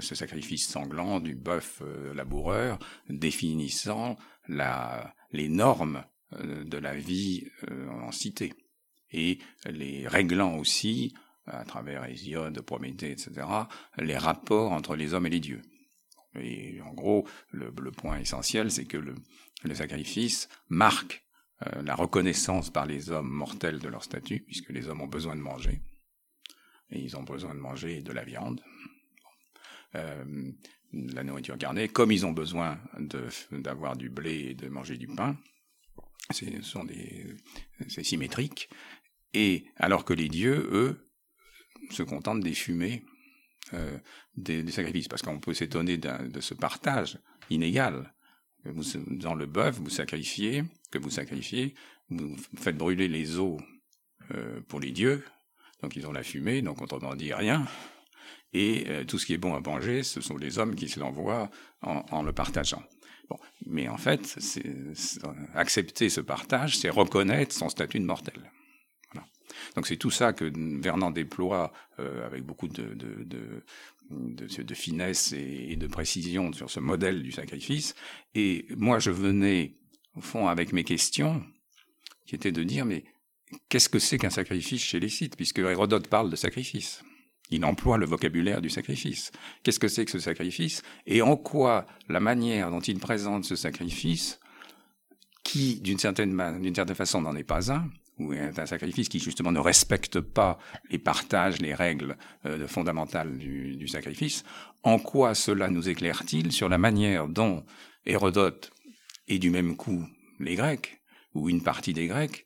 ce 0.00 0.14
sacrifice 0.14 0.68
sanglant 0.68 1.20
du 1.20 1.34
bœuf 1.34 1.82
laboureur, 2.14 2.78
définissant 3.08 4.16
les 4.48 5.48
normes 5.48 6.04
de 6.32 6.78
la 6.78 6.94
vie 6.94 7.46
en 7.90 8.12
cité 8.12 8.54
et 9.12 9.38
les 9.66 10.06
réglant 10.06 10.56
aussi, 10.56 11.14
à 11.46 11.64
travers 11.64 12.04
Hésiode, 12.04 12.60
Prométhée, 12.60 13.10
etc., 13.10 13.46
les 13.98 14.16
rapports 14.16 14.72
entre 14.72 14.94
les 14.94 15.14
hommes 15.14 15.26
et 15.26 15.30
les 15.30 15.40
dieux. 15.40 15.62
Et 16.36 16.80
en 16.82 16.92
gros, 16.92 17.26
le, 17.50 17.72
point 17.90 18.18
essentiel, 18.18 18.70
c'est 18.70 18.84
que 18.84 18.96
le, 18.96 19.14
sacrifice 19.74 20.48
marque 20.68 21.24
euh, 21.66 21.82
la 21.82 21.94
reconnaissance 21.94 22.70
par 22.70 22.86
les 22.86 23.10
hommes 23.10 23.30
mortels 23.30 23.78
de 23.78 23.88
leur 23.88 24.04
statut, 24.04 24.40
puisque 24.40 24.70
les 24.70 24.88
hommes 24.88 25.02
ont 25.02 25.08
besoin 25.08 25.36
de 25.36 25.40
manger. 25.40 25.82
Et 26.90 27.00
ils 27.00 27.16
ont 27.16 27.22
besoin 27.22 27.54
de 27.54 27.60
manger 27.60 28.02
de 28.02 28.12
la 28.12 28.24
viande, 28.24 28.62
euh, 29.94 30.52
la 30.92 31.22
nourriture 31.22 31.56
garnée, 31.56 31.88
comme 31.88 32.10
ils 32.12 32.26
ont 32.26 32.32
besoin 32.32 32.80
d'avoir 33.50 33.96
du 33.96 34.08
blé 34.08 34.50
et 34.50 34.54
de 34.54 34.68
manger 34.68 34.96
du 34.96 35.06
pain. 35.06 35.36
C'est 36.30 38.02
symétrique. 38.04 38.68
Et 39.34 39.66
alors 39.76 40.04
que 40.04 40.12
les 40.12 40.28
dieux, 40.28 40.68
eux, 40.72 41.06
se 41.90 42.02
contentent 42.02 42.40
des 42.40 42.54
fumées 42.54 43.04
euh, 43.74 43.98
des, 44.36 44.70
sacrifices, 44.70 45.08
parce 45.08 45.22
qu'on 45.22 45.38
peut 45.38 45.54
s'étonner 45.54 45.96
de 45.96 46.40
ce 46.40 46.54
partage 46.54 47.18
inégal. 47.50 48.12
Dans 48.64 49.34
le 49.34 49.46
bœuf, 49.46 49.78
vous 49.78 49.90
sacrifiez, 49.90 50.64
que 50.90 50.98
vous 50.98 51.10
sacrifiez, 51.10 51.74
vous 52.10 52.36
faites 52.56 52.76
brûler 52.76 53.08
les 53.08 53.38
os 53.38 53.60
euh, 54.34 54.60
pour 54.68 54.80
les 54.80 54.90
dieux, 54.90 55.24
donc 55.82 55.96
ils 55.96 56.06
ont 56.06 56.12
la 56.12 56.22
fumée, 56.22 56.62
donc 56.62 56.82
autrement 56.82 57.14
dit 57.14 57.32
rien. 57.32 57.66
Et 58.52 58.84
euh, 58.88 59.04
tout 59.04 59.18
ce 59.18 59.26
qui 59.26 59.34
est 59.34 59.38
bon 59.38 59.54
à 59.54 59.60
manger, 59.60 60.02
ce 60.02 60.20
sont 60.20 60.36
les 60.36 60.58
hommes 60.58 60.74
qui 60.74 60.88
se 60.88 61.00
l'envoient 61.00 61.50
en, 61.82 62.04
en, 62.10 62.22
le 62.22 62.32
partageant. 62.32 62.82
Bon, 63.30 63.38
mais 63.66 63.88
en 63.88 63.96
fait, 63.96 64.38
accepter 65.54 66.08
ce 66.08 66.20
partage, 66.20 66.76
c'est 66.76 66.90
reconnaître 66.90 67.54
son 67.54 67.68
statut 67.68 68.00
de 68.00 68.04
mortel. 68.04 68.50
Donc 69.74 69.86
c'est 69.86 69.96
tout 69.96 70.10
ça 70.10 70.32
que 70.32 70.50
Vernon 70.80 71.10
déploie 71.10 71.72
euh, 71.98 72.26
avec 72.26 72.44
beaucoup 72.44 72.68
de, 72.68 72.94
de, 72.94 73.24
de, 74.10 74.62
de 74.62 74.74
finesse 74.74 75.32
et, 75.32 75.76
de 75.76 75.86
précision 75.86 76.52
sur 76.52 76.70
ce 76.70 76.80
modèle 76.80 77.22
du 77.22 77.32
sacrifice. 77.32 77.94
Et 78.34 78.66
moi, 78.76 78.98
je 78.98 79.10
venais, 79.10 79.76
au 80.16 80.20
fond, 80.20 80.48
avec 80.48 80.72
mes 80.72 80.84
questions, 80.84 81.42
qui 82.26 82.34
étaient 82.34 82.52
de 82.52 82.62
dire, 82.62 82.84
mais 82.84 83.04
qu'est-ce 83.68 83.88
que 83.88 83.98
c'est 83.98 84.18
qu'un 84.18 84.30
sacrifice 84.30 84.82
chez 84.82 85.00
les 85.00 85.08
Scythes 85.08 85.36
Puisque 85.36 85.58
Hérodote 85.58 86.08
parle 86.08 86.30
de 86.30 86.36
sacrifice. 86.36 87.02
Il 87.50 87.64
emploie 87.64 87.98
le 87.98 88.06
vocabulaire 88.06 88.60
du 88.60 88.70
sacrifice. 88.70 89.32
Qu'est-ce 89.62 89.80
que 89.80 89.88
c'est 89.88 90.04
que 90.04 90.12
ce 90.12 90.20
sacrifice? 90.20 90.82
Et 91.06 91.20
en 91.22 91.36
quoi 91.36 91.86
la 92.08 92.20
manière 92.20 92.70
dont 92.70 92.80
il 92.80 93.00
présente 93.00 93.44
ce 93.44 93.56
sacrifice, 93.56 94.38
qui 95.42 95.80
d'une 95.80 95.98
certaine, 95.98 96.60
d'une 96.60 96.74
certaine 96.74 96.94
façon 96.94 97.20
n'en 97.20 97.34
est 97.34 97.42
pas 97.44 97.72
un, 97.72 97.90
ou 98.20 98.32
un 98.32 98.66
sacrifice 98.66 99.08
qui 99.08 99.18
justement 99.18 99.50
ne 99.50 99.58
respecte 99.58 100.20
pas 100.20 100.58
les 100.90 100.98
partages, 100.98 101.60
les 101.60 101.74
règles 101.74 102.16
euh, 102.44 102.68
fondamentales 102.68 103.38
du, 103.38 103.88
sacrifice, 103.88 104.44
en 104.82 104.98
quoi 104.98 105.34
cela 105.34 105.68
nous 105.68 105.88
éclaire-t-il 105.88 106.52
sur 106.52 106.68
la 106.68 106.78
manière 106.78 107.28
dont 107.28 107.64
Hérodote 108.04 108.70
et 109.26 109.38
du 109.38 109.50
même 109.50 109.76
coup 109.76 110.06
les 110.38 110.54
Grecs, 110.54 111.00
ou 111.34 111.48
une 111.48 111.62
partie 111.62 111.94
des 111.94 112.06
Grecs, 112.06 112.44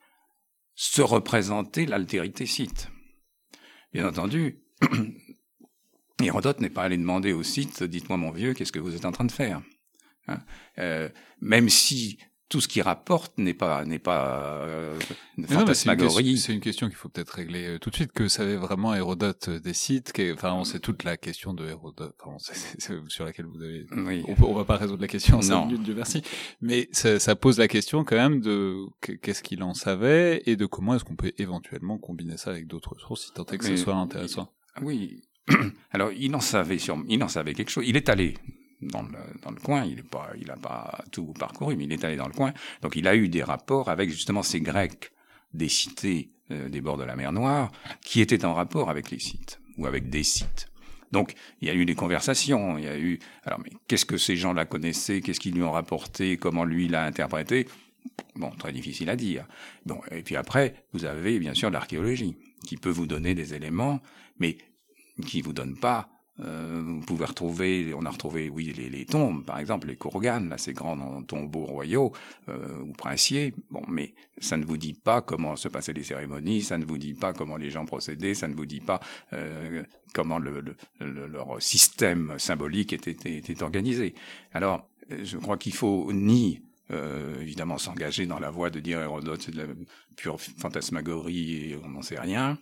se 0.75 1.03
représentaient 1.03 1.87
l'altérité 1.87 2.47
scythe? 2.47 2.89
Bien 3.93 4.09
entendu, 4.09 4.61
Hérodote 6.23 6.61
n'est 6.61 6.71
pas 6.71 6.85
allé 6.85 6.97
demander 6.97 7.33
au 7.33 7.43
Scythe, 7.43 7.83
dites-moi 7.83 8.17
mon 8.17 8.31
vieux, 8.31 8.55
qu'est-ce 8.55 8.73
que 8.73 8.79
vous 8.79 8.95
êtes 8.95 9.05
en 9.05 9.13
train 9.13 9.25
de 9.25 9.33
faire 9.33 9.63
hein? 10.29 10.39
Euh, 10.79 11.09
Même 11.41 11.69
si 11.69 12.19
tout 12.55 12.61
ce 12.61 12.69
qui 12.69 12.83
rapporte 12.83 13.37
n'est 13.37 13.53
pas 13.53 13.85
n'est 13.85 13.99
pas 13.99 14.63
euh, 14.63 14.97
fantasmagorie. 15.49 16.39
C'est 16.39 16.53
une, 16.53 16.61
question 16.61 16.87
qu'il 16.87 16.95
faut 16.95 17.09
peut-être 17.09 17.33
régler 17.33 17.67
euh, 17.67 17.79
tout 17.81 17.91
de 17.91 17.97
suite. 17.97 18.13
Que 18.13 18.29
savait 18.29 18.55
vraiment 18.55 18.95
Hérodote 18.95 19.49
euh, 19.49 19.59
des 19.59 19.75
sites 19.75 20.13
Enfin, 20.33 20.53
on 20.53 20.63
sait 20.63 20.79
toute 20.79 21.03
la 21.03 21.17
question 21.17 21.53
de 21.53 21.67
Hérodote, 21.67 22.15
enfin, 22.25 22.37
sur 23.09 23.25
laquelle 23.25 23.47
vous 23.47 23.61
avez. 23.61 23.87
Oui. 23.97 24.23
On, 24.29 24.45
on, 24.45 24.55
va 24.55 24.65
pas 24.65 24.77
résoudre 24.77 25.01
la 25.01 25.09
question 25.09 25.39
en 25.39 25.43
cinq 25.43 25.67
minutes, 25.67 25.83
Dieu 25.83 25.97
merci. 25.97 26.23
Mais 26.61 26.89
ça, 26.93 27.19
ça, 27.19 27.35
pose 27.35 27.59
la 27.59 27.67
question 27.67 28.05
quand 28.05 28.15
même 28.15 28.41
de 28.41 28.85
qu'est-ce 29.21 29.43
qu'il 29.43 29.65
en 29.65 29.75
savait 29.75 30.45
et 30.47 30.55
de 30.55 30.67
comment 30.67 30.95
est-ce 30.95 31.03
qu'on 31.03 31.17
peut 31.17 31.33
éventuellement 31.39 31.99
combiner 31.99 32.37
ça 32.37 32.51
avec 32.51 32.69
d'autres 32.69 32.97
sources, 33.01 33.27
si 33.27 33.33
tant 33.33 33.47
est 33.47 33.59
que 33.59 33.65
ce 33.65 33.77
soit 33.77 33.97
intéressant. 33.97 34.53
Oui. 34.81 35.25
Alors, 35.91 36.13
il 36.17 36.33
en 36.37 36.41
savait 36.41 36.77
il 37.09 37.25
en 37.25 37.29
savait 37.29 37.53
quelque 37.53 37.71
chose. 37.71 37.85
Il 37.85 37.97
est 37.97 38.09
allé 38.09 38.35
dans 38.85 39.03
le, 39.03 39.19
dans 39.43 39.51
le 39.51 39.61
coin, 39.61 39.85
il 39.85 39.97
n'a 39.97 40.03
pas, 40.03 40.33
pas 40.63 41.05
tout 41.11 41.33
parcouru, 41.39 41.77
mais 41.77 41.85
il 41.85 41.93
est 41.93 42.05
allé 42.05 42.17
dans 42.17 42.29
le 42.29 42.35
coin. 42.35 42.53
Donc 42.83 42.97
il 42.97 43.07
a 43.09 43.17
eu 43.17 43.29
des 43.29 43.43
rapports 43.43 43.89
avec 43.89 44.11
justement 44.11 44.43
ces 44.43 44.61
Grecs 44.61 45.13
des 45.53 45.69
cités 45.69 46.31
euh, 46.51 46.69
des 46.69 46.83
bords 46.83 46.99
de 46.99 47.05
la 47.05 47.17
mer 47.17 47.33
Noire, 47.33 47.73
qui 48.03 48.21
étaient 48.21 48.45
en 48.45 48.53
rapport 48.53 48.91
avec 48.91 49.11
les 49.11 49.19
sites, 49.19 49.61
ou 49.79 49.87
avec 49.87 50.11
des 50.11 50.23
sites. 50.23 50.69
Donc, 51.11 51.33
il 51.63 51.69
y 51.69 51.71
a 51.71 51.75
eu 51.75 51.87
des 51.87 51.95
conversations, 51.95 52.77
il 52.77 52.85
y 52.85 52.89
a 52.89 52.99
eu... 52.99 53.19
Alors, 53.45 53.61
mais 53.61 53.71
qu'est-ce 53.89 54.05
que 54.05 54.19
ces 54.19 54.37
gens-là 54.37 54.67
connaissaient? 54.67 55.23
Qu'est-ce 55.23 55.41
qu'ils 55.41 55.55
lui 55.55 55.63
ont 55.63 55.73
rapporté? 55.73 56.37
Comment 56.37 56.65
lui 56.65 56.87
l'a 56.89 57.07
interprété? 57.07 57.67
Bon, 58.35 58.51
très 58.51 58.73
difficile 58.73 59.09
à 59.09 59.17
dire. 59.17 59.47
Bon, 59.87 60.01
et 60.11 60.23
puis 60.23 60.37
après, 60.37 60.85
vous 60.93 61.07
avez 61.07 61.39
bien 61.39 61.55
sûr 61.55 61.71
l'archéologie, 61.71 62.37
qui 62.67 62.77
peut 62.77 62.91
vous 62.91 63.07
donner 63.07 63.35
des 63.35 63.55
éléments, 63.55 64.01
mais 64.39 64.59
qui 65.27 65.41
vous 65.41 65.55
donne 65.55 65.79
pas 65.79 66.11
euh, 66.41 66.83
vous 66.85 67.01
pouvez 67.01 67.25
retrouver, 67.25 67.95
on 67.95 68.05
a 68.05 68.11
retrouvé, 68.11 68.49
oui, 68.49 68.73
les, 68.77 68.89
les 68.89 69.07
tombes, 69.07 69.45
par 69.45 69.59
exemple, 69.59 69.87
les 69.87 69.97
Kourganes, 69.97 70.49
là, 70.49 70.59
ces 70.59 70.73
grands 70.73 71.23
tombeaux 71.23 71.65
royaux 71.65 72.13
euh, 72.49 72.81
ou 72.83 72.93
princiers. 72.93 73.55
Bon, 73.71 73.83
mais 73.89 74.15
ça 74.39 74.57
ne 74.57 74.65
vous 74.65 74.77
dit 74.77 74.95
pas 74.95 75.23
comment 75.23 75.57
se 75.57 75.69
passaient 75.69 75.93
les 75.93 76.03
cérémonies, 76.03 76.63
ça 76.63 76.77
ne 76.79 76.85
vous 76.85 76.99
dit 76.99 77.15
pas 77.15 77.33
comment 77.33 77.57
les 77.57 77.71
gens 77.71 77.87
procédaient, 77.87 78.35
ça 78.35 78.49
ne 78.49 78.55
vous 78.55 78.67
dit 78.67 78.81
pas 78.81 79.01
euh, 79.33 79.85
comment 80.13 80.39
le, 80.39 80.65
le, 81.01 81.27
leur 81.27 81.63
système 81.63 82.35
symbolique 82.39 82.93
était, 82.93 83.13
était, 83.13 83.63
organisé. 83.63 84.15
Alors, 84.53 84.89
je 85.11 85.37
crois 85.37 85.57
qu'il 85.57 85.75
faut 85.75 86.13
ni 86.13 86.63
euh, 86.91 87.41
évidemment 87.41 87.79
s'engager 87.79 88.27
dans 88.27 88.39
la 88.39 88.51
voie 88.51 88.69
de 88.69 88.79
dire 88.79 89.01
Hérodote 89.01 89.41
c'est 89.43 89.53
de 89.53 89.63
la 89.63 89.69
pure 90.17 90.39
fantasmagorie 90.39 91.71
et 91.71 91.79
on 91.83 91.89
n'en 91.89 92.03
sait 92.03 92.21
rien, 92.21 92.59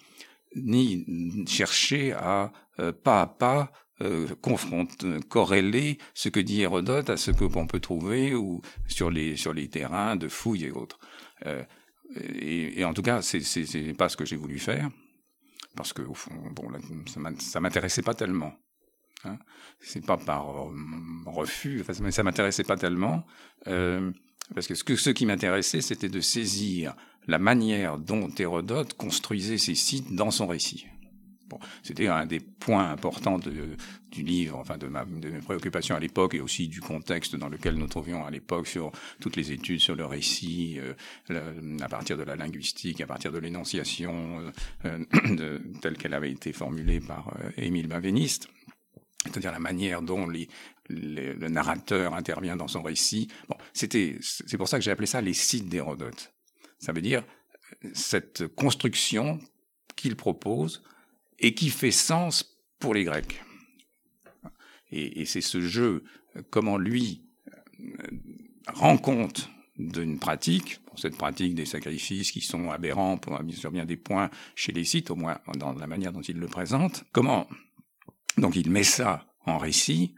ni 0.56 1.04
chercher 1.46 2.12
à 2.12 2.52
euh, 2.80 2.92
pas 2.92 3.22
à 3.22 3.26
pas 3.26 3.72
euh, 4.02 4.26
corréler 5.28 5.98
ce 6.14 6.28
que 6.28 6.40
dit 6.40 6.62
Hérodote 6.62 7.10
à 7.10 7.16
ce 7.16 7.30
que 7.30 7.44
l'on 7.44 7.66
peut 7.66 7.78
trouver 7.78 8.34
ou 8.34 8.60
sur 8.88 9.10
les 9.10 9.36
sur 9.36 9.52
les 9.52 9.68
terrains 9.68 10.16
de 10.16 10.28
fouilles 10.28 10.64
et 10.64 10.70
autres. 10.72 10.98
Euh, 11.46 11.62
et, 12.16 12.84
en 12.84 12.94
tout 12.94 13.02
cas, 13.02 13.22
c'est 13.22 13.40
c'est 13.40 13.94
pas 13.94 14.08
ce 14.08 14.16
que 14.16 14.24
j'ai 14.24 14.36
voulu 14.36 14.58
faire 14.58 14.90
parce 15.76 15.92
que 15.92 16.02
au 16.02 16.14
fond, 16.14 16.32
bon, 16.50 16.68
ça 17.46 17.60
m'intéressait 17.60 18.02
pas 18.02 18.14
tellement. 18.14 18.54
Hein. 19.24 19.38
C'est 19.80 20.04
pas 20.04 20.16
par 20.16 20.50
euh, 20.50 20.74
refus, 21.26 21.84
mais 22.00 22.10
ça 22.10 22.22
m'intéressait 22.22 22.64
pas 22.64 22.76
tellement. 22.76 23.24
Parce 23.64 24.66
que 24.66 24.74
ce, 24.74 24.84
que, 24.84 24.96
ce 24.96 25.10
qui 25.10 25.26
m'intéressait, 25.26 25.80
c'était 25.80 26.08
de 26.08 26.20
saisir 26.20 26.96
la 27.26 27.38
manière 27.38 27.98
dont 27.98 28.28
Hérodote 28.36 28.94
construisait 28.94 29.58
ses 29.58 29.74
sites 29.74 30.14
dans 30.14 30.30
son 30.30 30.46
récit. 30.46 30.86
C'était 31.82 32.06
un 32.08 32.24
des 32.24 32.40
points 32.40 32.90
importants 32.90 33.38
du 33.38 34.22
livre, 34.22 34.56
enfin 34.58 34.78
de, 34.78 34.86
mes 34.86 35.40
préoccupations 35.40 35.94
à 35.94 36.00
l'époque 36.00 36.34
et 36.34 36.40
aussi 36.40 36.68
du 36.68 36.80
contexte 36.80 37.36
dans 37.36 37.48
lequel 37.48 37.74
nous 37.74 37.86
trouvions 37.86 38.24
à 38.24 38.30
l'époque 38.30 38.66
sur 38.66 38.92
toutes 39.20 39.36
les 39.36 39.52
études 39.52 39.80
sur 39.80 39.94
le 39.94 40.06
récit, 40.06 40.80
euh, 41.30 41.78
à 41.80 41.88
partir 41.88 42.16
de 42.16 42.22
la 42.22 42.36
linguistique, 42.36 43.00
à 43.00 43.06
partir 43.06 43.32
de 43.32 43.38
l'énonciation 43.38 44.40
euh, 44.86 44.98
euh 45.26 45.58
telle 45.80 45.96
qu'elle 45.96 46.14
avait 46.14 46.30
été 46.30 46.52
formulée 46.52 47.00
par 47.00 47.36
Émile 47.56 47.88
Benveniste 47.88 48.48
c'est-à-dire 49.24 49.52
la 49.52 49.60
manière 49.60 50.02
dont 50.02 50.26
le 50.26 51.48
narrateur 51.48 52.14
intervient 52.14 52.56
dans 52.56 52.66
son 52.66 52.82
récit. 52.82 53.28
C'était, 53.72 54.18
c'est 54.20 54.56
pour 54.56 54.66
ça 54.66 54.78
que 54.78 54.84
j'ai 54.84 54.90
appelé 54.90 55.06
ça 55.06 55.20
les 55.20 55.32
sites 55.32 55.68
d'Hérodote. 55.68 56.32
Ça 56.82 56.92
veut 56.92 57.00
dire 57.00 57.24
cette 57.94 58.48
construction 58.48 59.38
qu'il 59.94 60.16
propose 60.16 60.82
et 61.38 61.54
qui 61.54 61.70
fait 61.70 61.92
sens 61.92 62.58
pour 62.80 62.92
les 62.92 63.04
Grecs. 63.04 63.40
Et, 64.90 65.24
c'est 65.24 65.40
ce 65.40 65.60
jeu, 65.60 66.04
comment 66.50 66.76
lui 66.76 67.22
euh, 67.80 67.86
rend 68.66 68.98
compte 68.98 69.48
d'une 69.78 70.18
pratique, 70.18 70.80
cette 70.96 71.16
pratique 71.16 71.54
des 71.54 71.64
sacrifices 71.64 72.30
qui 72.30 72.42
sont 72.42 72.70
aberrants 72.70 73.16
pour 73.16 73.40
sur 73.52 73.70
bien 73.70 73.86
des 73.86 73.96
points 73.96 74.28
chez 74.54 74.72
les 74.72 74.84
sites, 74.84 75.10
au 75.10 75.16
moins 75.16 75.40
dans 75.56 75.72
la 75.72 75.86
manière 75.86 76.12
dont 76.12 76.20
il 76.20 76.36
le 76.36 76.46
présente, 76.46 77.04
comment 77.12 77.48
donc 78.36 78.56
il 78.56 78.70
met 78.70 78.84
ça 78.84 79.26
en 79.46 79.56
récit, 79.56 80.14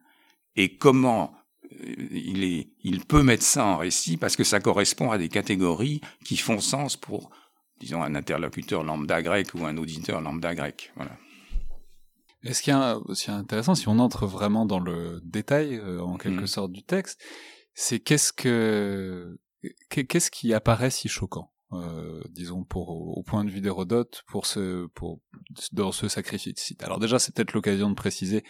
et 0.57 0.77
comment 0.77 1.37
il, 1.83 2.45
est, 2.45 2.69
il 2.83 3.05
peut 3.05 3.23
mettre 3.23 3.43
ça 3.45 3.65
en 3.65 3.77
récit 3.77 4.17
parce 4.17 4.37
que 4.37 4.45
ça 4.45 4.61
correspond 4.61 5.11
à 5.11 5.19
des 5.19 5.29
catégories 5.29 6.01
qui 6.25 6.37
font 6.37 6.61
sens 6.61 6.97
pour, 6.97 7.31
disons, 7.81 8.03
un 8.03 8.15
interlocuteur 8.15 8.83
lambda 8.85 9.23
grec 9.23 9.49
ou 9.55 9.65
un 9.65 9.77
auditeur 9.77 10.21
lambda 10.21 10.55
grec. 10.55 10.93
Voilà. 10.97 11.17
Et 12.43 12.53
ce 12.53 12.63
qui 12.63 12.71
est 12.71 12.75
aussi 13.07 13.31
intéressant, 13.31 13.75
si 13.75 13.89
on 13.89 13.99
entre 13.99 14.27
vraiment 14.27 14.67
dans 14.67 14.79
le 14.81 15.21
détail, 15.25 15.77
euh, 15.77 16.01
en 16.03 16.17
quelque 16.19 16.41
Mhm. 16.43 16.47
sorte, 16.47 16.73
du 16.73 16.83
texte, 16.83 17.19
c'est 17.73 18.01
qu'est-ce 18.01 18.33
que 18.33 19.39
qu'est-ce 19.89 20.31
qui 20.31 20.53
apparaît 20.53 20.91
si 20.91 21.09
choquant, 21.09 21.51
euh, 21.73 22.21
disons 22.29 22.63
pour 22.65 22.91
au 22.91 23.23
point 23.23 23.45
de 23.45 23.51
vue 23.51 23.63
d'Hérodote, 23.63 24.23
pour 24.27 24.45
ce 24.45 24.87
pour 24.95 25.21
dans 25.73 25.91
ce 25.91 26.07
sacrifice? 26.09 26.75
Alors 26.81 26.99
déjà, 26.99 27.19
c'est 27.19 27.35
peut-être 27.35 27.55
l'occasion 27.55 27.89
de 27.89 27.95
préciser 27.95 28.45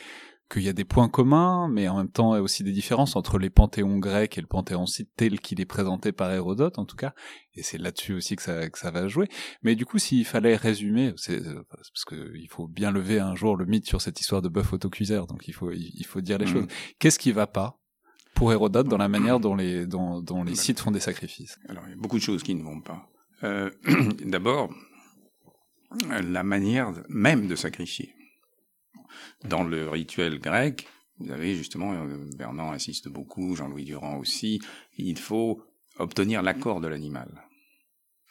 qu'il 0.51 0.63
y 0.63 0.69
a 0.69 0.73
des 0.73 0.85
points 0.85 1.09
communs, 1.09 1.69
mais 1.69 1.89
en 1.89 1.97
même 1.97 2.11
temps 2.11 2.35
il 2.35 2.39
y 2.39 2.41
a 2.41 2.43
aussi 2.43 2.63
des 2.63 2.73
différences 2.73 3.17
entre 3.17 3.39
les 3.39 3.51
panthéons 3.51 3.99
grecs 3.99 4.37
et 4.37 4.41
le 4.41 4.47
panthéon 4.47 4.87
scythe 4.87 5.09
tel 5.17 5.41
qu'il 5.41 5.61
est 5.61 5.65
présenté 5.67 6.13
par 6.13 6.31
Hérodote, 6.31 6.79
en 6.79 6.85
tout 6.85 6.97
cas. 6.97 7.15
Et 7.55 7.63
c'est 7.63 7.79
là-dessus 7.79 8.15
aussi 8.15 8.37
que 8.37 8.43
ça, 8.43 8.69
que 8.69 8.79
ça 8.79 8.91
va 8.91 9.09
jouer. 9.09 9.27
Mais 9.63 9.75
du 9.75 9.87
coup, 9.87 9.99
s'il 9.99 10.25
fallait 10.25 10.57
résumer, 10.57 11.13
c'est 11.17 11.41
euh, 11.47 11.63
parce 11.71 12.05
que 12.05 12.33
il 12.37 12.49
faut 12.49 12.67
bien 12.69 12.91
lever 12.91 13.21
un 13.21 13.35
jour 13.35 13.57
le 13.57 13.65
mythe 13.65 13.87
sur 13.87 14.01
cette 14.01 14.21
histoire 14.21 14.43
de 14.43 14.49
bœuf 14.49 14.73
autocuiseur, 14.73 15.27
donc 15.27 15.49
il 15.49 15.53
faut 15.55 15.71
il 15.73 16.05
faut 16.07 16.21
dire 16.21 16.39
les 16.39 16.45
Mhm. 16.47 16.53
choses. 16.53 16.67
Qu'est-ce 16.99 17.19
qui 17.19 17.33
va 17.33 17.47
pas 17.47 17.81
pour 18.35 18.53
Hérodote 18.53 18.89
dans 18.89 18.99
la 18.99 19.09
manière 19.09 19.41
dont 19.41 19.55
les 19.55 19.87
dont, 19.87 20.21
dont 20.21 20.45
les 20.45 20.55
sites 20.57 20.81
font 20.81 20.91
des 20.91 21.01
sacrifices? 21.01 21.59
Alors, 21.69 21.85
il 21.87 21.91
y 21.91 21.93
a 21.95 21.97
beaucoup 21.97 22.19
de 22.19 22.23
choses 22.23 22.43
qui 22.43 22.55
ne 22.55 22.63
vont 22.63 22.81
pas. 22.81 23.09
Euh, 23.45 23.71
D'abord, 24.25 24.69
la 26.11 26.43
manière 26.43 26.93
même 27.09 27.47
de 27.47 27.55
sacrifier. 27.57 28.13
Dans 29.45 29.65
le 29.65 29.89
rituel 29.89 30.39
grec, 30.41 30.87
vous 31.19 31.31
avez 31.31 31.55
justement, 31.55 31.93
euh, 31.93 32.17
Bernard 32.37 32.73
insiste 32.73 33.09
beaucoup, 33.09 33.55
Jean-Louis 33.57 33.85
Durand 33.85 34.17
aussi, 34.17 34.61
il 34.99 35.19
faut 35.19 35.63
obtenir 35.99 36.43
l'accord 36.43 36.81
de 36.81 36.89
l'animal. 36.89 37.29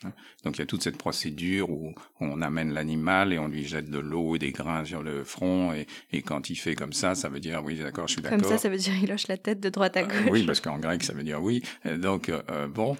Hein? 0.03 0.11
Donc 0.43 0.57
il 0.57 0.59
y 0.59 0.63
a 0.63 0.65
toute 0.65 0.83
cette 0.83 0.97
procédure 0.97 1.69
où 1.69 1.93
on 2.19 2.41
amène 2.41 2.73
l'animal 2.73 3.31
et 3.31 3.39
on 3.39 3.47
lui 3.47 3.63
jette 3.63 3.89
de 3.89 3.99
l'eau 3.99 4.35
et 4.35 4.39
des 4.39 4.51
grains 4.51 4.83
sur 4.83 5.01
le 5.01 5.23
front 5.23 5.71
et, 5.71 5.87
et 6.11 6.21
quand 6.21 6.49
il 6.49 6.55
fait 6.57 6.75
comme 6.75 6.91
ça, 6.91 7.15
ça 7.15 7.29
veut 7.29 7.39
dire 7.39 7.63
oui 7.63 7.77
d'accord, 7.79 8.09
je 8.09 8.13
suis 8.13 8.21
d'accord. 8.21 8.37
Comme 8.39 8.49
ça, 8.49 8.57
ça 8.57 8.67
veut 8.67 8.75
dire 8.75 8.93
il 9.01 9.09
hoche 9.13 9.27
la 9.29 9.37
tête 9.37 9.61
de 9.61 9.69
droite 9.69 9.95
à 9.95 10.03
gauche. 10.03 10.13
Euh, 10.27 10.29
oui, 10.31 10.43
parce 10.45 10.59
qu'en 10.59 10.77
grec, 10.77 11.03
ça 11.03 11.13
veut 11.13 11.23
dire 11.23 11.41
oui. 11.41 11.61
Euh, 11.85 11.97
Donc, 11.97 12.27
euh, 12.27 12.67
bon, 12.67 12.97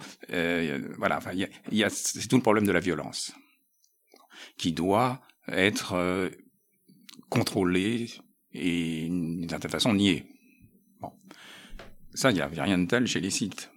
voilà, 0.97 1.17
enfin, 1.17 1.33
y 1.33 1.43
a, 1.43 1.47
y 1.71 1.83
a- 1.83 1.89
c'est 1.89 2.25
tout 2.29 2.37
le 2.37 2.41
problème 2.41 2.65
de 2.65 2.71
la 2.71 2.79
violence 2.79 3.33
qui 4.57 4.71
doit 4.71 5.19
être 5.49 5.95
contrôlé 7.33 8.05
et 8.51 9.07
d'une 9.07 9.49
certaine 9.49 9.71
façon 9.71 9.93
nié. 9.95 10.25
Bon. 11.01 11.11
Ça, 12.13 12.29
il 12.29 12.35
n'y 12.35 12.41
a, 12.41 12.49
il 12.51 12.55
y 12.55 12.59
a 12.59 12.63
rien 12.63 12.77
de 12.77 12.85
tel 12.85 13.07
chez 13.07 13.19
les 13.19 13.31
sites. 13.31 13.71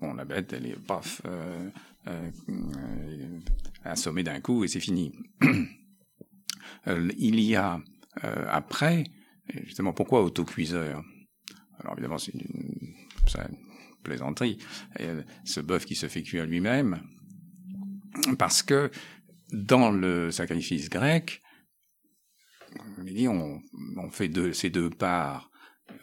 Bon, 0.00 0.12
la 0.14 0.24
bête, 0.24 0.52
elle 0.52 0.66
est 0.66 0.76
paf, 0.76 1.22
euh, 1.24 1.70
euh, 2.08 2.30
euh, 2.48 3.38
assommée 3.84 4.24
d'un 4.24 4.40
coup 4.40 4.64
et 4.64 4.68
c'est 4.68 4.80
fini. 4.80 5.12
Euh, 6.88 7.12
il 7.16 7.38
y 7.38 7.54
a 7.54 7.80
euh, 8.24 8.46
après, 8.48 9.04
justement, 9.66 9.92
pourquoi 9.92 10.24
autocuiseur? 10.24 11.04
Alors 11.78 11.92
évidemment, 11.92 12.18
c'est 12.18 12.32
une, 12.32 12.40
une 12.40 13.56
plaisanterie. 14.02 14.58
Ce 15.44 15.60
bœuf 15.60 15.84
qui 15.84 15.94
se 15.94 16.08
fait 16.08 16.22
cuire 16.22 16.44
lui-même, 16.44 17.00
parce 18.36 18.64
que 18.64 18.90
dans 19.52 19.92
le 19.92 20.32
sacrifice 20.32 20.88
grec, 20.88 21.41
on 23.28 24.10
fait 24.10 24.30
ces 24.52 24.70
deux 24.70 24.90
parts 24.90 25.50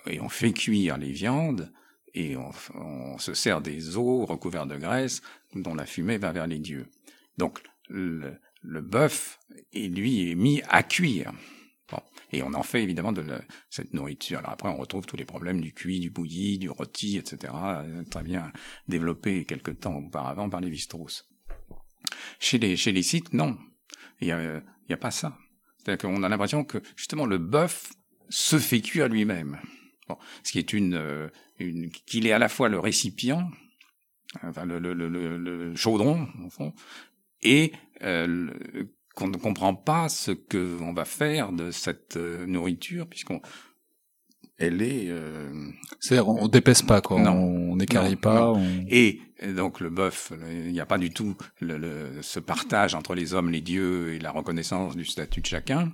et 0.08 0.20
on 0.20 0.30
fait 0.30 0.54
cuire 0.54 0.98
les 0.98 1.12
viandes 1.12 1.72
et 2.14 2.36
on, 2.36 3.18
se 3.18 3.34
sert 3.34 3.62
des 3.62 3.98
os 3.98 4.28
recouverts 4.28 4.66
de 4.66 4.78
graisse 4.78 5.22
dont 5.54 5.76
la 5.76 5.86
fumée 5.86 6.18
va 6.18 6.32
vers 6.32 6.48
les 6.48 6.60
dieux. 6.60 6.88
Donc 7.38 7.62
le, 7.88 8.40
le 8.62 8.82
bœuf, 8.82 9.40
lui, 9.74 10.32
est 10.32 10.36
mis 10.36 10.62
à 10.70 10.84
cuire. 10.84 11.34
Et 12.32 12.44
on 12.44 12.54
en 12.54 12.62
fait 12.62 12.84
évidemment 12.84 13.12
de 13.12 13.26
cette 13.72 13.94
nourriture. 13.94 14.40
Alors 14.40 14.52
après, 14.52 14.70
on 14.70 14.78
retrouve 14.78 15.08
tous 15.08 15.18
les 15.18 15.26
problèmes 15.26 15.62
du 15.62 15.74
cuit, 15.74 16.00
du 16.00 16.12
bouilli, 16.12 16.60
du 16.60 16.70
rôti, 16.70 17.18
etc. 17.18 17.52
euh, 17.54 18.04
Très 18.04 18.22
bien 18.22 18.52
développés 18.88 19.46
quelque 19.46 19.72
temps 19.72 19.96
auparavant 19.96 20.48
par 20.50 20.62
les 20.62 20.78
Strauss. 20.78 21.28
Chez 22.40 22.60
les, 22.60 22.78
chez 22.78 22.92
les 22.92 23.02
sites, 23.02 23.34
non. 23.34 23.58
Il 24.22 24.28
y 24.28 24.32
a, 24.32 24.58
il 24.58 24.92
y 24.92 24.94
a 24.94 24.98
pas 24.98 25.10
ça. 25.10 25.38
C'est-à-dire 25.80 26.10
qu'on 26.10 26.24
a 26.24 26.30
l'impression 26.30 26.64
que 26.64 26.80
justement 26.96 27.26
le 27.26 27.38
bœuf 27.38 27.92
se 28.30 28.60
fait 28.60 28.82
cuire 28.82 29.08
lui-même. 29.08 29.60
Bon, 30.08 30.18
ce 30.44 30.52
qui 30.52 30.60
est 30.60 30.74
une, 30.74 30.94
euh, 30.96 31.30
une 31.60 31.90
qu'il 31.90 32.28
est 32.28 32.32
à 32.32 32.40
la 32.40 32.50
fois 32.50 32.70
le 32.70 32.80
récipient, 32.80 33.50
enfin 34.44 34.66
le, 34.66 34.80
le, 34.80 34.94
le, 34.94 35.38
le- 35.38 35.76
chaudron 35.76 36.28
au 36.46 36.50
fond, 36.50 36.74
et 37.42 37.72
euh, 38.02 38.52
qu'on 39.16 39.28
ne 39.28 39.38
comprend 39.38 39.76
pas 39.76 40.10
ce 40.10 40.32
que 40.32 40.78
on 40.82 40.94
va 40.94 41.06
faire 41.06 41.52
de 41.52 41.72
cette 41.72 42.18
euh, 42.18 42.46
nourriture 42.46 43.08
puisqu'on 43.08 43.42
elle 44.60 44.82
est 44.82 45.08
euh, 45.10 45.52
C'est-à-dire, 46.00 46.28
on, 46.30 46.44
on 46.44 46.48
dépaisse 46.48 46.82
pas, 46.82 47.02
quoi. 47.02 47.20
Non. 47.20 47.32
On 47.32 47.76
n'écarrit 47.78 48.12
Non, 48.12 48.18
pas. 48.18 48.40
non. 48.40 48.54
on- 48.58 48.86
et 48.90 49.22
euh, 49.44 49.54
donc 49.54 49.80
le 49.80 49.90
bœuf, 49.90 50.32
il 50.52 50.72
n'y 50.72 50.80
a 50.82 50.86
pas 50.86 50.98
du 50.98 51.10
tout 51.12 51.36
le, 51.62 51.78
le- 51.78 52.22
ce 52.22 52.40
partage 52.40 52.94
entre 52.96 53.16
les 53.16 53.34
hommes, 53.34 53.50
les 53.52 53.62
dieux 53.62 54.14
et 54.14 54.20
la 54.20 54.32
reconnaissance 54.32 54.96
du 54.96 55.06
statut 55.06 55.42
de 55.42 55.46
chacun. 55.48 55.92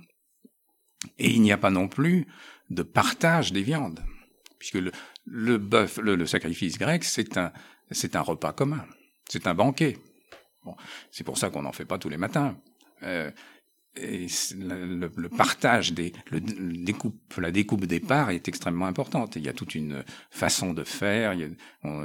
Et 1.18 1.30
il 1.30 1.42
n'y 1.42 1.52
a 1.52 1.58
pas 1.58 1.70
non 1.70 1.88
plus 1.88 2.26
de 2.70 2.82
partage 2.82 3.52
des 3.52 3.62
viandes, 3.62 4.00
puisque 4.58 4.74
le, 4.74 4.90
le 5.24 5.58
bœuf, 5.58 5.98
le, 5.98 6.16
le 6.16 6.26
sacrifice 6.26 6.78
grec, 6.78 7.04
c'est 7.04 7.36
un, 7.36 7.52
c'est 7.92 8.16
un 8.16 8.22
repas 8.22 8.52
commun, 8.52 8.84
c'est 9.28 9.46
un 9.46 9.54
banquet. 9.54 9.98
Bon, 10.64 10.74
c'est 11.12 11.22
pour 11.22 11.38
ça 11.38 11.50
qu'on 11.50 11.62
n'en 11.62 11.72
fait 11.72 11.84
pas 11.84 11.98
tous 11.98 12.08
les 12.08 12.16
matins. 12.16 12.56
Euh, 13.04 13.30
et 14.00 14.26
le, 14.58 15.10
le- 15.16 15.28
partage 15.28 15.92
des, 15.92 16.12
le, 16.30 16.38
le 16.38 16.84
découpe, 16.84 17.34
la 17.38 17.50
découpe 17.50 17.86
des 17.86 18.00
parts 18.00 18.30
est 18.30 18.48
extrêmement 18.48 18.86
importante. 18.86 19.36
Il 19.36 19.44
y 19.44 19.48
a 19.48 19.52
toute 19.52 19.74
une 19.74 20.04
façon 20.30 20.72
de 20.72 20.84
faire. 20.84 21.34
Il 21.34 21.40
y 21.40 21.44
a, 21.44 21.48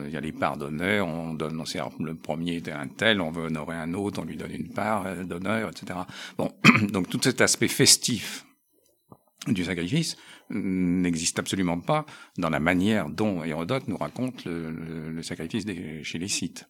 il 0.08 0.12
y 0.12 0.18
a 0.18 0.22
les 0.22 0.32
parts 0.32 0.58
d'honneur. 0.58 1.08
On 1.08 1.34
donne, 1.34 1.60
on 1.60 1.66
sert 1.66 1.90
le 2.00 2.16
premier 2.16 2.56
était 2.58 2.72
un 2.72 2.88
tel, 2.88 3.22
on 3.22 3.32
veut 3.32 3.44
honorer 3.46 3.76
un 3.76 3.94
autre, 3.94 4.22
on 4.22 4.26
lui 4.26 4.38
donne 4.38 4.52
une 4.52 4.70
part 4.74 5.06
euh, 5.08 5.24
d'honneur, 5.24 5.70
etc. 5.70 6.00
Bon, 6.38 6.52
donc 6.92 7.10
tout 7.10 7.20
cet 7.24 7.42
aspect 7.42 7.68
festif 7.68 8.46
du 9.48 9.64
sacrifice 9.66 10.18
n'existe 10.52 11.40
absolument 11.40 11.80
pas 11.80 12.06
dans 12.38 12.50
la 12.50 12.60
manière 12.60 13.10
dont 13.10 13.44
Hérodote 13.44 13.88
nous 13.88 13.98
raconte 13.98 14.46
le, 14.46 14.70
le- 14.70 15.24
sacrifice 15.24 15.66
des- 15.66 16.04
chez 16.04 16.20
les 16.20 16.28
Scythes. 16.28 16.66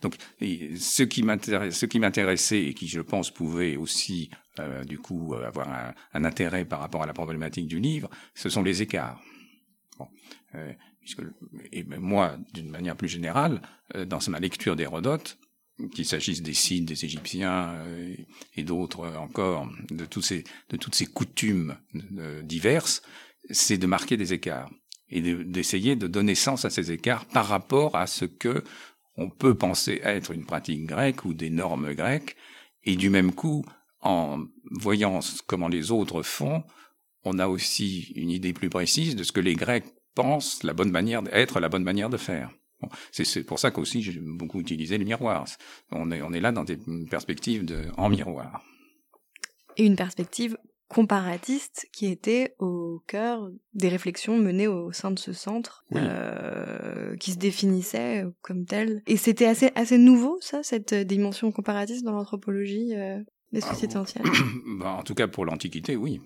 Donc, 0.00 0.14
ce 0.40 1.02
qui 1.02 1.98
m'intéressait 1.98 2.62
et 2.62 2.72
qui, 2.74 2.86
je 2.86 3.00
pense, 3.00 3.32
pouvait 3.32 3.76
aussi, 3.76 4.30
euh, 4.64 4.84
du 4.84 4.98
coup, 4.98 5.34
euh, 5.34 5.46
avoir 5.46 5.68
un, 5.68 5.94
un 6.14 6.24
intérêt 6.24 6.64
par 6.64 6.80
rapport 6.80 7.02
à 7.02 7.06
la 7.06 7.12
problématique 7.12 7.68
du 7.68 7.80
livre, 7.80 8.10
ce 8.34 8.48
sont 8.48 8.62
les 8.62 8.82
écarts. 8.82 9.20
Bon, 9.98 10.08
euh, 10.54 10.72
puisque, 11.00 11.22
et 11.72 11.84
moi, 11.84 12.36
d'une 12.52 12.70
manière 12.70 12.96
plus 12.96 13.08
générale, 13.08 13.62
euh, 13.94 14.04
dans 14.04 14.18
ma 14.28 14.40
lecture 14.40 14.76
d'Hérodote, 14.76 15.38
qu'il 15.92 16.06
s'agisse 16.06 16.42
des 16.42 16.54
Scythes, 16.54 16.86
des 16.86 17.04
Égyptiens 17.04 17.74
euh, 17.86 18.14
et 18.54 18.62
d'autres 18.62 19.06
encore, 19.16 19.68
de, 19.90 20.06
tous 20.06 20.22
ces, 20.22 20.44
de 20.70 20.76
toutes 20.76 20.94
ces 20.94 21.06
coutumes 21.06 21.76
diverses, 22.42 23.02
c'est 23.50 23.78
de 23.78 23.86
marquer 23.86 24.16
des 24.16 24.32
écarts 24.32 24.70
et 25.10 25.20
de- 25.20 25.42
d'essayer 25.42 25.94
de 25.94 26.06
donner 26.06 26.34
sens 26.34 26.64
à 26.64 26.70
ces 26.70 26.92
écarts 26.92 27.26
par 27.26 27.46
rapport 27.46 27.94
à 27.94 28.06
ce 28.06 28.24
que 28.24 28.64
on 29.18 29.30
peut 29.30 29.54
penser 29.54 30.00
être 30.02 30.32
une 30.32 30.44
pratique 30.44 30.84
grecque 30.86 31.24
ou 31.24 31.34
des 31.34 31.50
normes 31.50 31.94
grecques, 31.94 32.36
et 32.84 32.96
du 32.96 33.10
même 33.10 33.32
coup, 33.32 33.64
en 34.06 34.44
voyant 34.70 35.20
comment 35.46 35.68
les 35.68 35.90
autres 35.90 36.22
font, 36.22 36.62
on 37.24 37.38
a 37.38 37.48
aussi 37.48 38.12
une 38.14 38.30
idée 38.30 38.52
plus 38.52 38.70
précise 38.70 39.16
de 39.16 39.24
ce 39.24 39.32
que 39.32 39.40
les 39.40 39.54
Grecs 39.54 39.84
pensent 40.14 40.62
la 40.62 40.72
bonne 40.72 40.90
manière 40.90 41.22
être 41.32 41.60
la 41.60 41.68
bonne 41.68 41.82
manière 41.84 42.08
de 42.10 42.16
faire. 42.16 42.50
Bon, 42.80 42.88
c'est- 43.10 43.24
c'est 43.24 43.42
pour 43.44 43.58
ça 43.58 43.70
qu'aussi 43.70 44.02
j'ai 44.02 44.18
beaucoup 44.20 44.60
utilisé 44.60 44.96
le 44.98 45.04
miroir. 45.04 45.44
On 45.90 46.10
est, 46.12 46.22
on 46.22 46.32
est 46.32 46.40
là 46.40 46.52
dans 46.52 46.64
des 46.64 46.78
perspectives 47.10 47.64
de, 47.64 47.84
en 47.96 48.08
miroir. 48.08 48.62
Et 49.76 49.84
une 49.84 49.96
perspective 49.96 50.56
comparatiste 50.88 51.88
qui 51.92 52.06
était 52.06 52.54
au 52.60 53.02
cœur 53.08 53.50
des 53.74 53.88
réflexions 53.88 54.38
menées 54.38 54.68
au 54.68 54.92
sein 54.92 55.10
de 55.10 55.18
ce 55.18 55.32
centre, 55.32 55.84
Oui. 55.90 56.00
euh, 56.02 57.16
qui 57.16 57.32
se 57.32 57.38
définissait 57.38 58.24
comme 58.40 58.64
tel. 58.66 59.02
Et 59.06 59.16
c'était 59.16 59.46
assez, 59.46 59.70
assez 59.74 59.98
nouveau, 59.98 60.38
ça, 60.40 60.62
cette 60.62 60.94
dimension 60.94 61.50
comparatiste 61.50 62.04
dans 62.04 62.12
l'anthropologie 62.12 62.94
euh, 62.94 63.18
des 63.52 63.62
Ah, 63.62 63.74
sociétés. 63.74 63.98
Ben, 64.78 64.86
en 64.86 65.02
tout 65.02 65.14
cas, 65.14 65.28
pour 65.28 65.44
l'Antiquité, 65.44 65.96
oui. 65.96 66.20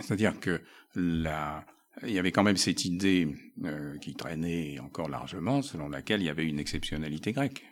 C'est-à-dire 0.00 0.38
que 0.40 0.60
la... 0.94 1.64
il 2.02 2.10
y 2.10 2.18
avait 2.18 2.32
quand 2.32 2.42
même 2.42 2.56
cette 2.56 2.84
idée 2.84 3.28
euh, 3.64 3.96
qui 3.98 4.14
traînait 4.14 4.78
encore 4.80 5.08
largement, 5.08 5.62
selon 5.62 5.88
laquelle 5.88 6.20
il 6.20 6.26
y 6.26 6.30
avait 6.30 6.46
une 6.46 6.58
exceptionnalité 6.58 7.32
grecque. 7.32 7.64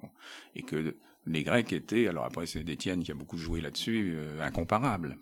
Bon. 0.00 0.10
Et 0.54 0.62
que 0.62 0.96
les 1.26 1.42
Grecs 1.42 1.72
étaient, 1.72 2.06
alors 2.06 2.24
après 2.24 2.46
c'est 2.46 2.68
Étienne 2.68 3.02
qui 3.02 3.10
a 3.10 3.14
beaucoup 3.14 3.36
joué 3.36 3.60
là-dessus, 3.60 4.14
euh, 4.16 4.40
incomparables. 4.40 5.18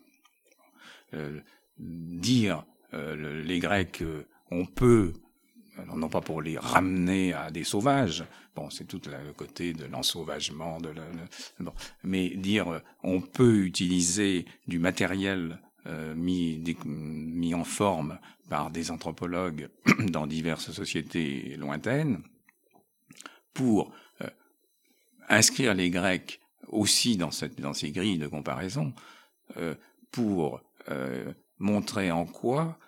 Euh, 1.14 1.40
dire 1.78 2.64
les 2.92 3.58
Grecs, 3.58 4.02
on 4.50 4.64
peut 4.64 5.12
non 5.94 6.08
pas 6.08 6.20
pour 6.20 6.42
les 6.42 6.58
ramener 6.58 7.32
à 7.32 7.50
des 7.50 7.64
sauvages, 7.64 8.24
bon, 8.54 8.70
c'est 8.70 8.86
tout 8.86 9.00
le 9.06 9.32
côté 9.32 9.72
de 9.72 9.84
l'ensauvagement, 9.84 10.78
mais 12.02 12.30
dire 12.30 12.82
on 13.02 13.20
peut 13.20 13.64
utiliser 13.64 14.46
du 14.66 14.78
matériel 14.78 15.58
euh, 15.88 16.14
mis, 16.16 17.54
en 17.54 17.62
forme 17.62 18.18
par 18.48 18.70
des 18.70 18.90
anthropologues 18.90 19.68
dans 20.10 20.26
diverses 20.26 20.72
sociétés 20.72 21.56
lointaines 21.56 22.22
pour 23.54 23.92
euh, 24.22 24.28
inscrire 25.28 25.74
les 25.74 25.90
Grecs 25.90 26.40
aussi 26.68 27.16
dans, 27.16 27.30
ces 27.30 27.92
grilles 27.92 28.18
de 28.18 28.26
comparaison, 28.26 28.92
euh, 29.58 29.76
pour 30.10 30.60
montrer 31.58 32.10
en 32.10 32.26
quoi 32.26 32.78